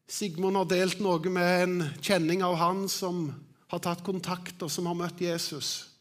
Sigmund 0.10 0.60
har 0.60 0.68
delt 0.70 1.00
noe 1.02 1.32
med 1.32 1.64
en 1.64 1.78
kjenning 2.04 2.44
av 2.46 2.60
han 2.60 2.84
som 2.92 3.30
har 3.72 3.82
tatt 3.82 4.04
kontakt, 4.06 4.60
og 4.62 4.70
som 4.70 4.90
har 4.92 5.00
møtt 5.00 5.24
Jesus. 5.24 5.94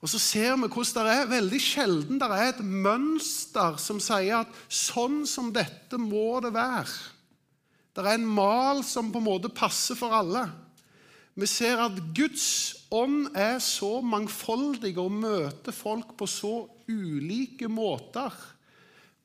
Og 0.00 0.10
Så 0.10 0.18
ser 0.20 0.56
vi 0.60 0.68
hvordan 0.68 1.06
det 1.06 1.12
er 1.18 1.30
veldig 1.30 1.60
sjelden 1.62 2.20
det 2.20 2.28
er 2.30 2.50
et 2.50 2.62
mønster 2.62 3.78
som 3.80 4.00
sier 4.02 4.42
at 4.42 4.58
sånn 4.68 5.24
som 5.28 5.48
dette 5.54 5.98
må 5.98 6.40
det 6.44 6.52
være. 6.54 6.92
Det 7.96 8.04
er 8.04 8.18
en 8.18 8.28
mal 8.28 8.82
som 8.84 9.08
på 9.12 9.22
en 9.22 9.28
måte 9.28 9.52
passer 9.52 9.96
for 9.96 10.12
alle. 10.12 10.44
Vi 11.36 11.48
ser 11.48 11.80
at 11.80 11.96
Guds 12.16 12.85
ånd 12.96 13.30
er 13.36 13.58
så 13.62 14.00
mangfoldig 14.04 14.94
og 15.02 15.12
møter 15.12 15.74
folk 15.74 16.14
på 16.18 16.28
så 16.30 16.54
ulike 16.88 17.68
måter. 17.68 18.34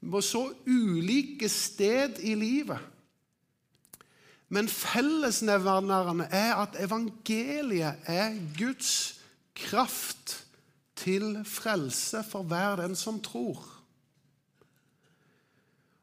På 0.02 0.22
så 0.26 0.48
ulike 0.66 1.50
sted 1.50 2.20
i 2.26 2.36
livet. 2.36 2.80
Men 4.52 4.68
fellesnevnerne 4.68 6.28
er 6.28 6.56
at 6.60 6.76
evangeliet 6.84 8.08
er 8.10 8.34
Guds 8.58 9.22
kraft 9.56 10.42
til 11.00 11.38
frelse 11.48 12.24
for 12.28 12.44
hver 12.44 12.82
den 12.82 12.98
som 13.00 13.22
tror. 13.24 13.62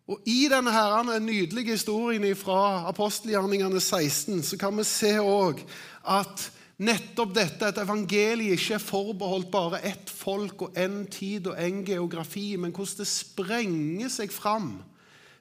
Og 0.09 0.23
I 0.25 0.47
denne 0.49 0.73
herrene 0.73 1.19
nydelige 1.21 1.75
historien 1.77 2.25
fra 2.37 2.89
apostelgjerningene 2.89 3.81
16 3.81 4.41
så 4.43 4.57
kan 4.57 4.79
vi 4.79 4.87
se 4.89 5.19
også 5.21 5.67
at 6.09 6.47
nettopp 6.79 7.35
dette, 7.35 7.71
at 7.73 7.81
evangeliet 7.83 8.59
ikke 8.59 8.77
er 8.77 8.83
forbeholdt 8.83 9.51
bare 9.51 9.81
ett 9.87 10.11
folk 10.11 10.69
og 10.69 10.79
én 10.79 11.03
tid 11.11 11.51
og 11.51 11.59
én 11.59 11.83
geografi, 11.87 12.57
men 12.57 12.73
hvordan 12.75 13.03
det 13.03 13.11
sprenger 13.11 14.13
seg 14.13 14.33
fram. 14.35 14.77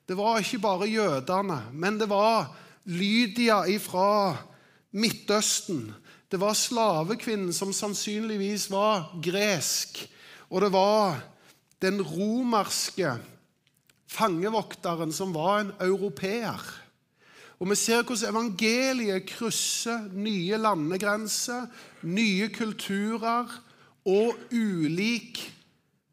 Det 0.07 0.17
var 0.17 0.39
ikke 0.39 0.63
bare 0.63 0.89
jødene, 0.89 1.61
men 1.73 1.99
det 1.99 2.09
var 2.09 2.53
Lydia 2.87 3.61
fra 3.83 4.37
Midtøsten. 4.95 5.89
Det 6.31 6.39
var 6.39 6.55
slavekvinnen 6.55 7.53
som 7.53 7.73
sannsynligvis 7.75 8.69
var 8.71 9.09
gresk. 9.23 9.99
Og 10.49 10.63
det 10.63 10.71
var 10.71 11.19
den 11.83 11.99
romerske 12.01 13.17
fangevokteren 14.07 15.11
som 15.13 15.33
var 15.35 15.59
en 15.61 15.73
europeer. 15.83 16.63
Og 17.57 17.69
Vi 17.71 17.75
ser 17.75 18.03
hvordan 18.05 18.29
evangeliet 18.29 19.25
krysser 19.31 20.09
nye 20.13 20.57
landegrenser, 20.61 21.65
nye 22.05 22.49
kulturer 22.53 23.49
og 24.05 24.37
ulik 24.53 25.41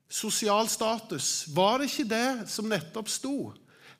sosial 0.08 0.70
status. 0.72 1.44
Var 1.52 1.78
det 1.78 1.90
ikke 1.90 2.08
det 2.14 2.48
som 2.48 2.70
nettopp 2.70 3.12
sto? 3.12 3.36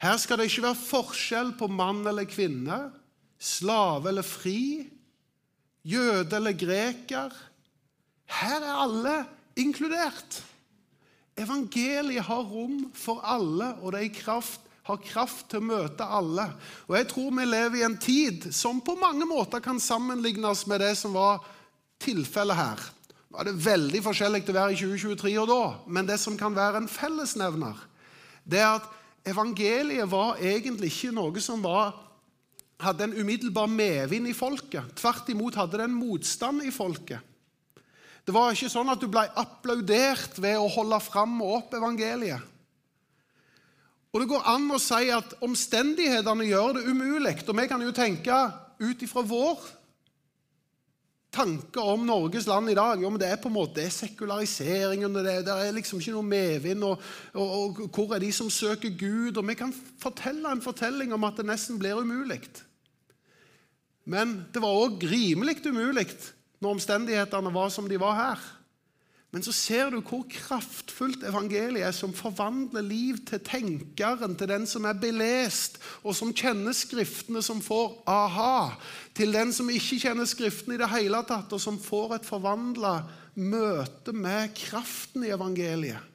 Her 0.01 0.17
skal 0.21 0.41
det 0.41 0.49
ikke 0.49 0.67
være 0.71 0.81
forskjell 0.87 1.53
på 1.59 1.69
mann 1.69 2.03
eller 2.09 2.27
kvinne, 2.29 2.79
slave 3.39 4.09
eller 4.09 4.25
fri, 4.27 4.87
jøde 5.85 6.37
eller 6.37 6.57
greker. 6.57 7.33
Her 8.41 8.61
er 8.61 8.83
alle 8.87 9.15
inkludert. 9.61 10.41
Evangeliet 11.37 12.25
har 12.25 12.47
rom 12.47 12.91
for 12.95 13.21
alle, 13.27 13.75
og 13.83 13.93
det 13.93 14.01
er 14.01 14.09
i 14.09 14.17
kraft, 14.17 14.64
har 14.85 15.01
kraft 15.01 15.49
til 15.49 15.63
å 15.63 15.69
møte 15.71 16.05
alle. 16.05 16.45
Og 16.89 16.97
Jeg 16.99 17.09
tror 17.09 17.31
vi 17.39 17.47
lever 17.49 17.81
i 17.81 17.87
en 17.87 17.97
tid 17.97 18.51
som 18.53 18.83
på 18.85 18.97
mange 19.01 19.25
måter 19.29 19.63
kan 19.65 19.81
sammenlignes 19.81 20.67
med 20.69 20.85
det 20.85 20.93
som 21.01 21.17
var 21.17 21.41
tilfellet 22.05 22.59
her. 22.59 22.85
Nå 23.33 23.41
er 23.41 23.49
det 23.49 23.65
veldig 23.65 24.03
forskjellig 24.05 24.45
til 24.45 24.55
å 24.55 24.61
være 24.61 24.77
i 24.77 24.81
2023 24.83 25.35
og 25.43 25.49
da, 25.51 25.63
men 25.89 26.07
det 26.07 26.21
som 26.23 26.37
kan 26.39 26.55
være 26.55 26.83
en 26.83 26.91
fellesnevner, 26.91 27.81
det 28.45 28.61
er 28.61 28.77
at 28.77 28.91
evangeliet 29.27 30.11
var 30.13 30.37
egentlig 30.39 30.93
ikke 30.93 31.15
noe 31.17 31.43
som 31.43 31.65
var, 31.65 31.97
hadde 32.85 33.09
en 33.09 33.17
umiddelbar 33.17 33.71
medvind 33.71 34.29
i 34.29 34.37
folket. 34.37 34.93
Tvert 35.01 35.31
imot 35.33 35.57
hadde 35.57 35.81
det 35.81 35.89
en 35.89 35.97
motstand 35.97 36.63
i 36.67 36.73
folket. 36.75 37.33
Det 38.25 38.33
var 38.33 38.53
ikke 38.53 38.73
sånn 38.73 38.93
at 38.93 39.01
du 39.01 39.09
ble 39.13 39.25
applaudert 39.41 40.37
ved 40.41 40.61
å 40.61 40.69
holde 40.73 41.01
fram 41.05 41.37
og 41.45 41.59
opp 41.59 41.75
evangeliet. 41.77 42.53
Og 44.15 44.21
Det 44.23 44.31
går 44.31 44.45
an 44.47 44.69
å 44.71 44.79
si 44.79 45.09
at 45.11 45.33
omstendighetene 45.43 46.47
gjør 46.47 46.77
det 46.77 46.85
umulig. 46.87 47.41
Og 47.49 47.57
vi 47.59 47.65
kan 47.67 47.83
jo 47.83 47.95
tenke 47.95 48.37
ut 48.79 49.03
ifra 49.03 49.25
vår 49.27 49.65
tanke 51.35 51.83
om 51.83 52.05
Norges 52.07 52.47
land 52.47 52.71
i 52.71 52.77
dag. 52.79 53.03
Jo, 53.03 53.11
men 53.11 53.19
Det 53.19 53.33
er 53.33 53.41
på 53.43 53.51
en 53.51 53.57
måte 53.57 53.81
det 53.81 53.89
er 53.89 53.97
sekulariseringen, 53.97 55.19
det, 55.19 55.41
det 55.49 55.57
er 55.65 55.75
liksom 55.75 55.99
ikke 55.99 56.15
noe 56.15 56.29
medvind. 56.31 56.87
Og, 56.87 57.03
og, 57.35 57.57
og, 57.59 57.83
hvor 57.91 58.15
er 58.15 58.23
de 58.23 58.31
som 58.33 58.51
søker 58.51 58.95
Gud? 58.95 59.37
Og 59.37 59.49
Vi 59.51 59.59
kan 59.59 59.75
fortelle 59.99 60.47
en 60.47 60.63
fortelling 60.63 61.11
om 61.15 61.27
at 61.27 61.43
det 61.43 61.49
nesten 61.51 61.83
blir 61.83 61.99
umulig. 61.99 62.45
Men 64.07 64.45
det 64.53 64.63
var 64.63 64.79
òg 64.79 65.03
rimelig 65.11 65.59
umulig 65.67 66.07
når 66.63 66.77
omstendighetene 66.77 67.51
var 67.51 67.73
som 67.73 67.89
de 67.91 67.99
var 67.99 68.15
her. 68.21 68.47
Men 69.35 69.43
så 69.43 69.51
ser 69.51 69.89
du 69.91 69.97
hvor 69.99 70.23
kraftfullt 70.31 71.25
evangeliet 71.27 71.83
er, 71.89 71.95
som 71.97 72.13
forvandler 72.15 72.85
liv 72.87 73.17
til 73.27 73.41
tenkeren, 73.43 74.37
til 74.39 74.47
den 74.47 74.63
som 74.71 74.87
er 74.87 74.95
belest, 75.03 75.81
og 76.07 76.15
som 76.15 76.31
kjenner 76.31 76.77
Skriftene, 76.77 77.43
som 77.43 77.59
får 77.59 77.97
aha, 78.07 78.77
til 79.11 79.35
den 79.35 79.51
som 79.57 79.73
ikke 79.75 79.99
kjenner 80.05 80.29
Skriftene 80.31 80.77
i 80.77 80.83
det 80.85 80.91
hele 80.93 81.25
tatt, 81.27 81.51
og 81.51 81.59
som 81.59 81.81
får 81.83 82.21
et 82.21 82.29
forvandla 82.29 82.95
møte 83.35 84.15
med 84.15 84.55
kraften 84.55 85.27
i 85.27 85.33
evangeliet. 85.35 86.13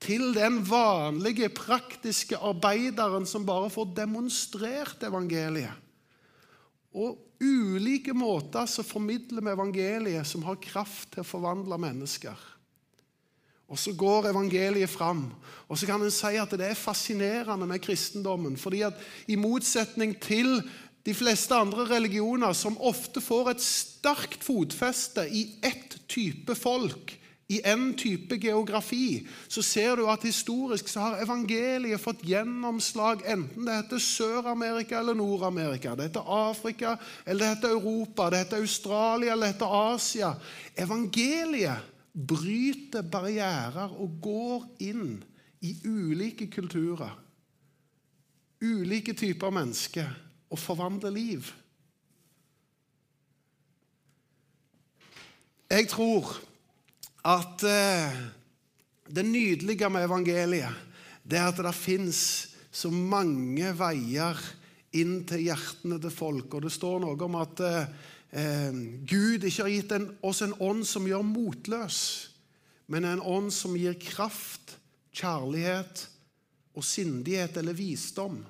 Til 0.00 0.32
den 0.32 0.62
vanlige, 0.64 1.52
praktiske 1.52 2.40
arbeideren 2.40 3.28
som 3.28 3.44
bare 3.44 3.68
får 3.70 3.92
demonstrert 4.00 5.04
evangeliet. 5.04 5.76
Og 6.96 7.20
ulike 7.42 8.14
måter 8.14 8.68
så 8.70 8.84
formidler 8.86 9.42
vi 9.42 9.52
evangeliet 9.52 10.28
som 10.28 10.44
har 10.46 10.60
kraft 10.62 11.10
til 11.14 11.24
å 11.24 11.28
forvandle 11.28 11.78
mennesker. 11.82 12.48
Og 13.72 13.80
så 13.80 13.94
går 13.96 14.28
evangeliet 14.28 14.90
fram. 14.92 15.24
Og 15.66 15.78
så 15.80 15.88
kan 15.88 16.02
en 16.04 16.12
si 16.12 16.36
at 16.36 16.52
det 16.60 16.66
er 16.68 16.78
fascinerende 16.78 17.66
med 17.68 17.80
kristendommen. 17.82 18.56
fordi 18.56 18.82
at 18.82 19.00
i 19.26 19.36
motsetning 19.36 20.14
til 20.20 20.60
de 21.02 21.14
fleste 21.14 21.54
andre 21.54 21.86
religioner, 21.88 22.52
som 22.52 22.78
ofte 22.78 23.20
får 23.20 23.50
et 23.50 23.64
sterkt 23.64 24.44
fotfeste 24.44 25.24
i 25.26 25.56
ett 25.62 25.96
type 26.06 26.54
folk, 26.54 27.16
i 27.52 27.60
en 27.68 27.90
type 27.98 28.38
geografi, 28.40 29.26
så 29.48 29.62
ser 29.62 29.96
du 29.98 30.06
at 30.08 30.24
historisk 30.24 30.88
så 30.88 31.04
har 31.04 31.22
evangeliet 31.24 32.00
fått 32.00 32.24
gjennomslag 32.24 33.24
enten 33.28 33.66
det 33.68 33.76
heter 33.80 34.02
Sør-Amerika 34.02 35.00
eller 35.00 35.18
Nord-Amerika, 35.18 35.94
det 35.96 36.08
heter 36.08 36.30
Afrika 36.50 36.96
eller 37.26 37.44
det 37.44 37.50
heter 37.54 37.74
Europa, 37.76 38.30
det 38.30 38.44
heter 38.44 38.62
Australia 38.64 39.32
eller 39.32 39.46
det 39.46 39.54
heter 39.54 39.76
Asia. 39.94 40.34
Evangeliet 40.76 41.90
bryter 42.12 43.04
barrierer 43.08 43.92
og 44.00 44.16
går 44.22 44.64
inn 44.88 45.18
i 45.62 45.76
ulike 45.86 46.48
kulturer, 46.52 47.12
ulike 48.62 49.14
typer 49.16 49.52
mennesker, 49.54 50.10
og 50.52 50.58
forvandler 50.60 51.10
liv. 51.14 51.46
Jeg 55.72 55.88
tror 55.88 56.34
at 57.22 57.62
eh, 57.68 58.22
det 59.12 59.24
nydelige 59.26 59.90
med 59.92 60.06
evangeliet 60.08 60.88
det 61.22 61.38
er 61.38 61.52
at 61.52 61.60
det 61.62 61.74
fins 61.76 62.22
så 62.72 62.90
mange 62.90 63.68
veier 63.78 64.38
inn 64.96 65.22
til 65.28 65.44
hjertene 65.46 66.00
til 66.02 66.12
folk. 66.12 66.54
Og 66.56 66.64
det 66.64 66.72
står 66.74 66.98
noe 67.04 67.16
om 67.26 67.36
at 67.40 67.62
eh, 67.62 68.80
Gud 69.08 69.44
ikke 69.44 69.62
har 69.62 69.72
gitt 69.72 69.94
en, 69.96 70.08
oss 70.24 70.42
en 70.44 70.56
ånd 70.58 70.82
som 70.88 71.06
gjør 71.06 71.24
motløs, 71.26 71.98
men 72.90 73.06
en 73.08 73.22
ånd 73.22 73.52
som 73.54 73.76
gir 73.78 73.94
kraft, 74.02 74.76
kjærlighet 75.14 76.06
og 76.74 76.84
sindighet 76.84 77.56
eller 77.60 77.76
visdom. 77.76 78.40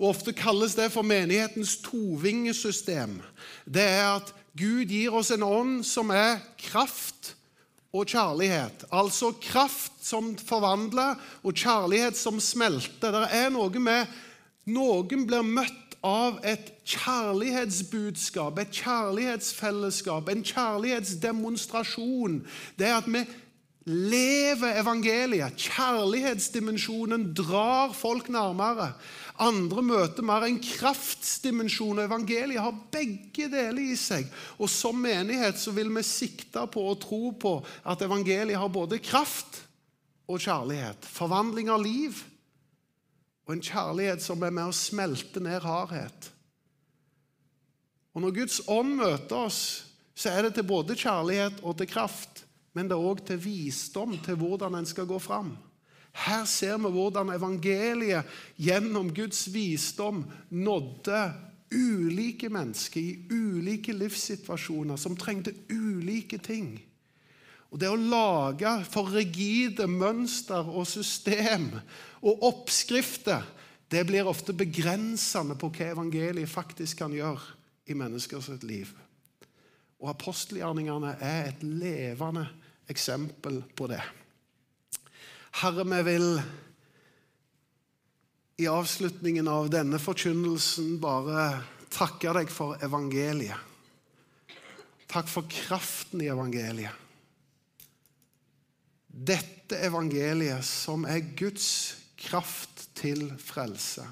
Og 0.00 0.10
Ofte 0.14 0.34
kalles 0.36 0.74
det 0.78 0.88
for 0.92 1.06
menighetens 1.06 1.76
tovingesystem. 1.84 3.18
Det 3.64 3.84
er 3.84 4.16
at 4.16 4.32
Gud 4.58 4.90
gir 4.90 5.14
oss 5.14 5.30
en 5.34 5.44
ånd 5.46 5.82
som 5.86 6.10
er 6.14 6.40
kraft, 6.58 7.34
og 7.92 8.06
kjærlighet. 8.06 8.84
Altså 8.94 9.32
kraft 9.42 9.98
som 10.04 10.32
forvandler, 10.38 11.18
og 11.42 11.54
kjærlighet 11.54 12.16
som 12.18 12.40
smelter. 12.40 13.14
Det 13.14 13.28
er 13.42 13.50
noe 13.54 13.82
med 13.82 14.18
Noen 14.70 15.24
blir 15.26 15.42
møtt 15.42 15.96
av 16.06 16.36
et 16.46 16.68
kjærlighetsbudskap, 16.86 18.58
et 18.60 18.76
kjærlighetsfellesskap, 18.76 20.28
en 20.28 20.44
kjærlighetsdemonstrasjon. 20.46 22.36
Det 22.78 22.86
er 22.86 22.98
at 23.00 23.08
vi 23.10 23.24
lever 23.90 24.78
evangeliet. 24.80 25.56
Kjærlighetsdimensjonen 25.58 27.30
drar 27.34 27.92
folk 27.96 28.28
nærmere. 28.32 28.92
Andre 29.40 29.82
møter 29.84 30.24
mer 30.26 30.44
en 30.44 30.58
kraftsdimensjon. 30.60 32.02
Evangeliet 32.04 32.60
har 32.60 32.80
begge 32.92 33.48
deler 33.48 33.92
i 33.92 33.96
seg. 33.96 34.28
Og 34.60 34.68
Som 34.68 35.00
menighet 35.00 35.56
så 35.60 35.72
vil 35.76 35.88
vi 35.94 36.04
sikte 36.04 36.66
på 36.68 36.84
og 36.90 37.00
tro 37.00 37.30
på 37.32 37.54
at 37.88 38.04
evangeliet 38.04 38.60
har 38.60 38.72
både 38.72 39.00
kraft 39.00 39.62
og 40.28 40.42
kjærlighet. 40.44 41.08
Forvandling 41.08 41.72
av 41.72 41.80
liv 41.82 42.20
og 43.46 43.56
en 43.56 43.64
kjærlighet 43.64 44.22
som 44.22 44.44
er 44.46 44.52
med 44.54 44.70
å 44.70 44.76
smelte 44.76 45.40
ned 45.42 45.64
hardhet. 45.64 46.28
Og 48.14 48.22
Når 48.22 48.36
Guds 48.36 48.60
ånd 48.68 48.92
møter 48.98 49.46
oss, 49.46 49.62
så 50.14 50.30
er 50.30 50.44
det 50.44 50.58
til 50.58 50.68
både 50.68 50.98
kjærlighet 50.98 51.62
og 51.64 51.78
til 51.78 51.88
kraft, 51.88 52.44
men 52.76 52.90
det 52.90 52.94
er 52.94 53.08
òg 53.10 53.22
til 53.26 53.40
visdom 53.40 54.18
til 54.22 54.36
hvordan 54.38 54.76
en 54.78 54.86
skal 54.86 55.08
gå 55.08 55.18
fram. 55.22 55.54
Her 56.12 56.44
ser 56.48 56.78
vi 56.82 56.90
hvordan 56.90 57.30
evangeliet 57.34 58.26
gjennom 58.58 59.12
Guds 59.14 59.46
visdom 59.54 60.24
nådde 60.50 61.22
ulike 61.70 62.50
mennesker 62.50 63.00
i 63.00 63.18
ulike 63.30 63.94
livssituasjoner 63.94 64.98
som 64.98 65.16
trengte 65.16 65.54
ulike 65.70 66.38
ting. 66.42 66.74
Og 67.70 67.78
Det 67.78 67.88
å 67.88 67.98
lage 67.98 68.72
for 68.90 69.12
rigide 69.14 69.86
mønster 69.86 70.66
og 70.66 70.88
system 70.90 71.70
og 72.20 72.42
oppskrifter 72.48 73.46
det 73.90 74.02
blir 74.06 74.26
ofte 74.26 74.54
begrensende 74.54 75.56
på 75.58 75.70
hva 75.74 75.92
evangeliet 75.92 76.50
faktisk 76.50 77.02
kan 77.02 77.14
gjøre 77.14 77.56
i 77.90 77.94
menneskers 77.98 78.50
liv. 78.62 78.90
Og 80.00 80.10
Apostelgjerningene 80.12 81.16
er 81.18 81.50
et 81.50 81.62
levende 81.66 82.46
eksempel 82.90 83.60
på 83.76 83.90
det. 83.90 84.02
Herre, 85.50 85.84
vi 85.84 86.02
vil 86.02 86.42
i 88.60 88.66
avslutningen 88.70 89.48
av 89.48 89.70
denne 89.72 89.98
forkynnelsen 89.98 90.98
bare 91.02 91.62
takke 91.90 92.32
deg 92.36 92.52
for 92.52 92.78
evangeliet. 92.84 93.68
Takk 95.10 95.26
for 95.26 95.48
kraften 95.50 96.22
i 96.22 96.28
evangeliet. 96.30 96.94
Dette 99.10 99.80
evangeliet 99.82 100.62
som 100.64 101.02
er 101.08 101.24
Guds 101.36 101.70
kraft 102.20 102.86
til 103.00 103.26
frelse 103.42 104.04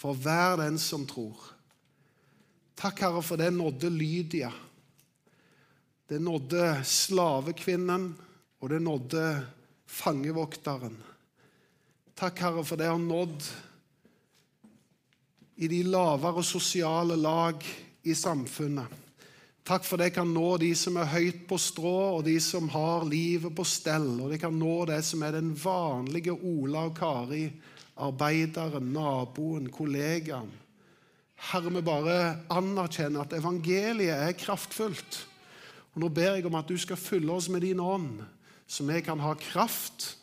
for 0.00 0.16
hver 0.16 0.58
den 0.60 0.78
som 0.80 1.06
tror. 1.08 1.38
Takk, 2.80 3.02
Herre, 3.04 3.22
for 3.24 3.40
det 3.40 3.50
nådde 3.52 3.90
Lydia. 3.92 4.50
Det 6.08 6.18
nådde 6.20 6.80
slavekvinnen, 6.84 8.06
og 8.60 8.70
det 8.72 8.80
nådde 8.82 9.24
fangevokteren. 9.90 10.96
Takk, 12.14 12.40
Herre, 12.44 12.64
for 12.64 12.80
det 12.80 12.88
har 12.90 13.00
nådd 13.00 13.44
i 15.60 15.68
de 15.68 15.82
lavere 15.88 16.42
sosiale 16.44 17.16
lag 17.16 17.64
i 18.02 18.14
samfunnet. 18.16 18.98
Takk 19.66 19.84
for 19.84 20.00
det 20.00 20.10
kan 20.16 20.30
nå 20.32 20.54
de 20.58 20.70
som 20.74 20.96
er 20.98 21.10
høyt 21.12 21.44
på 21.48 21.58
strå, 21.60 22.16
og 22.16 22.24
de 22.26 22.38
som 22.42 22.68
har 22.72 23.04
livet 23.06 23.52
på 23.54 23.64
stell. 23.68 24.08
Og 24.18 24.32
det 24.32 24.40
kan 24.42 24.56
nå 24.56 24.86
det 24.88 25.02
som 25.06 25.22
er 25.22 25.36
den 25.36 25.52
vanlige 25.52 26.34
Ola 26.34 26.86
og 26.88 26.96
Kari, 26.96 27.44
arbeideren, 28.00 28.88
naboen, 28.94 29.68
kollegaen. 29.70 30.50
Herre, 31.50 31.72
vi 31.72 31.84
bare 31.84 32.16
anerkjenner 32.52 33.24
at 33.24 33.36
evangeliet 33.36 34.16
er 34.16 34.36
kraftfullt. 34.36 35.20
Og 35.94 36.02
Nå 36.02 36.10
ber 36.14 36.36
jeg 36.36 36.48
om 36.48 36.58
at 36.58 36.68
du 36.68 36.76
skal 36.80 37.00
fylle 37.00 37.32
oss 37.32 37.48
med 37.52 37.64
din 37.64 37.80
ånd 37.80 38.20
så 38.70 38.86
vi 38.86 39.00
kan 39.02 39.18
ha 39.22 39.34
kraft, 39.38 40.14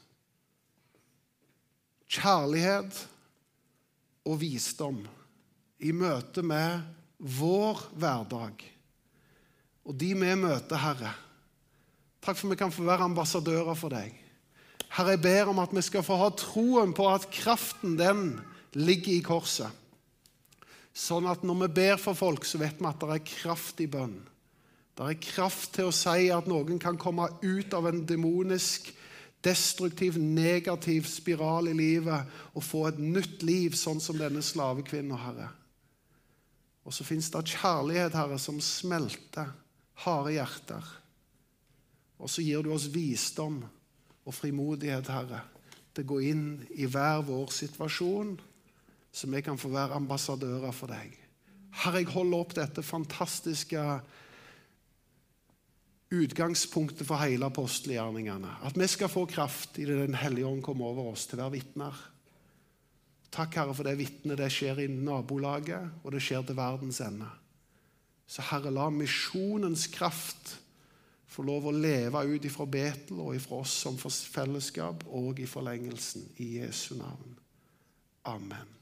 kjærlighet 2.07 3.03
og 4.27 4.39
visdom 4.39 5.03
i 5.83 5.91
møte 5.91 6.41
med 6.45 6.79
vår 7.19 7.83
hverdag 7.99 8.63
og 9.87 9.95
de 9.95 10.11
vi 10.19 10.35
møter, 10.35 10.79
Herre. 10.81 11.13
Takk 12.23 12.35
for 12.35 12.51
vi 12.51 12.59
kan 12.59 12.73
få 12.73 12.83
være 12.83 13.07
ambassadører 13.07 13.77
for 13.79 13.93
deg. 13.95 14.11
Herre, 14.91 15.15
jeg 15.15 15.23
ber 15.23 15.51
om 15.53 15.61
at 15.63 15.73
vi 15.75 15.83
skal 15.85 16.03
få 16.03 16.17
ha 16.19 16.27
troen 16.35 16.91
på 16.95 17.07
at 17.07 17.29
kraften, 17.31 17.95
den 17.99 18.41
ligger 18.75 19.13
i 19.15 19.23
korset. 19.23 19.71
Sånn 20.97 21.29
at 21.29 21.43
når 21.45 21.61
vi 21.61 21.69
ber 21.79 22.01
for 22.01 22.17
folk, 22.17 22.43
så 22.47 22.59
vet 22.59 22.81
vi 22.81 22.89
at 22.89 22.99
det 22.99 23.15
er 23.15 23.27
kraft 23.29 23.79
i 23.83 23.87
bønn. 23.91 24.17
Det 24.97 25.05
er 25.05 25.19
kraft 25.21 25.75
til 25.75 25.91
å 25.91 25.93
si 25.93 26.31
at 26.33 26.47
noen 26.49 26.79
kan 26.81 26.97
komme 26.97 27.27
ut 27.43 27.73
av 27.77 27.85
en 27.85 28.01
demonisk, 28.09 28.89
destruktiv, 29.45 30.17
negativ 30.17 31.05
spiral 31.05 31.69
i 31.69 31.75
livet 31.77 32.25
og 32.57 32.65
få 32.65 32.87
et 32.89 32.97
nytt 33.01 33.45
liv, 33.45 33.77
sånn 33.77 34.01
som 34.01 34.17
denne 34.17 34.41
slavekvinna, 34.41 35.19
Herre. 35.21 35.51
Og 36.87 36.95
så 36.95 37.05
fins 37.05 37.29
det 37.29 37.45
kjærlighet, 37.53 38.15
Herre, 38.17 38.39
som 38.41 38.57
smelter 38.63 39.53
harde 40.01 40.33
hjerter. 40.33 40.89
Og 42.17 42.31
så 42.31 42.41
gir 42.41 42.65
du 42.65 42.71
oss 42.73 42.89
visdom 42.89 43.61
og 44.25 44.33
frimodighet, 44.35 45.13
Herre, 45.13 45.43
til 45.93 46.05
å 46.07 46.11
gå 46.15 46.21
inn 46.31 46.45
i 46.73 46.89
hver 46.89 47.21
vår 47.27 47.53
situasjon, 47.53 48.37
så 49.13 49.29
vi 49.29 49.41
kan 49.45 49.57
få 49.61 49.69
være 49.73 49.97
ambassadører 49.97 50.73
for 50.75 50.89
deg. 50.93 51.13
Herre, 51.83 52.01
jeg 52.01 52.13
holder 52.13 52.41
opp 52.41 52.55
dette 52.57 52.83
fantastiske 52.85 53.83
utgangspunktet 56.13 57.07
for 57.07 57.19
hele 57.19 57.49
apostelgjerningene. 57.49 58.59
At 58.63 58.77
vi 58.79 58.87
skal 58.87 59.11
få 59.11 59.25
kraft 59.29 59.79
i 59.79 59.85
det 59.85 59.97
Den 60.05 60.15
hellige 60.15 60.47
ånd 60.47 60.63
kommer 60.63 60.91
over 60.91 61.11
oss 61.11 61.27
til 61.27 61.39
å 61.39 61.45
være 61.45 61.57
vitner. 61.57 61.97
Takk, 63.31 63.57
Herre, 63.59 63.75
for 63.75 63.83
det 63.83 63.97
vitnet 63.99 64.39
det 64.39 64.47
skjer 64.53 64.85
i 64.85 64.87
nabolaget, 64.87 65.99
og 66.03 66.15
det 66.15 66.23
skjer 66.23 66.45
til 66.47 66.57
verdens 66.57 67.01
ende. 67.03 67.27
Så 68.27 68.45
Herre, 68.49 68.71
la 68.71 68.87
misjonens 68.91 69.87
kraft 69.91 70.55
få 71.27 71.43
lov 71.43 71.67
å 71.67 71.75
leve 71.75 72.23
ut 72.23 72.47
ifra 72.47 72.65
Betel 72.65 73.19
og 73.19 73.35
ifra 73.35 73.61
oss 73.61 73.75
som 73.83 73.99
fellesskap 73.99 75.03
og 75.11 75.39
i 75.43 75.45
forlengelsen. 75.49 76.23
I 76.39 76.57
Jesu 76.61 76.95
navn. 76.95 77.35
Amen. 78.27 78.77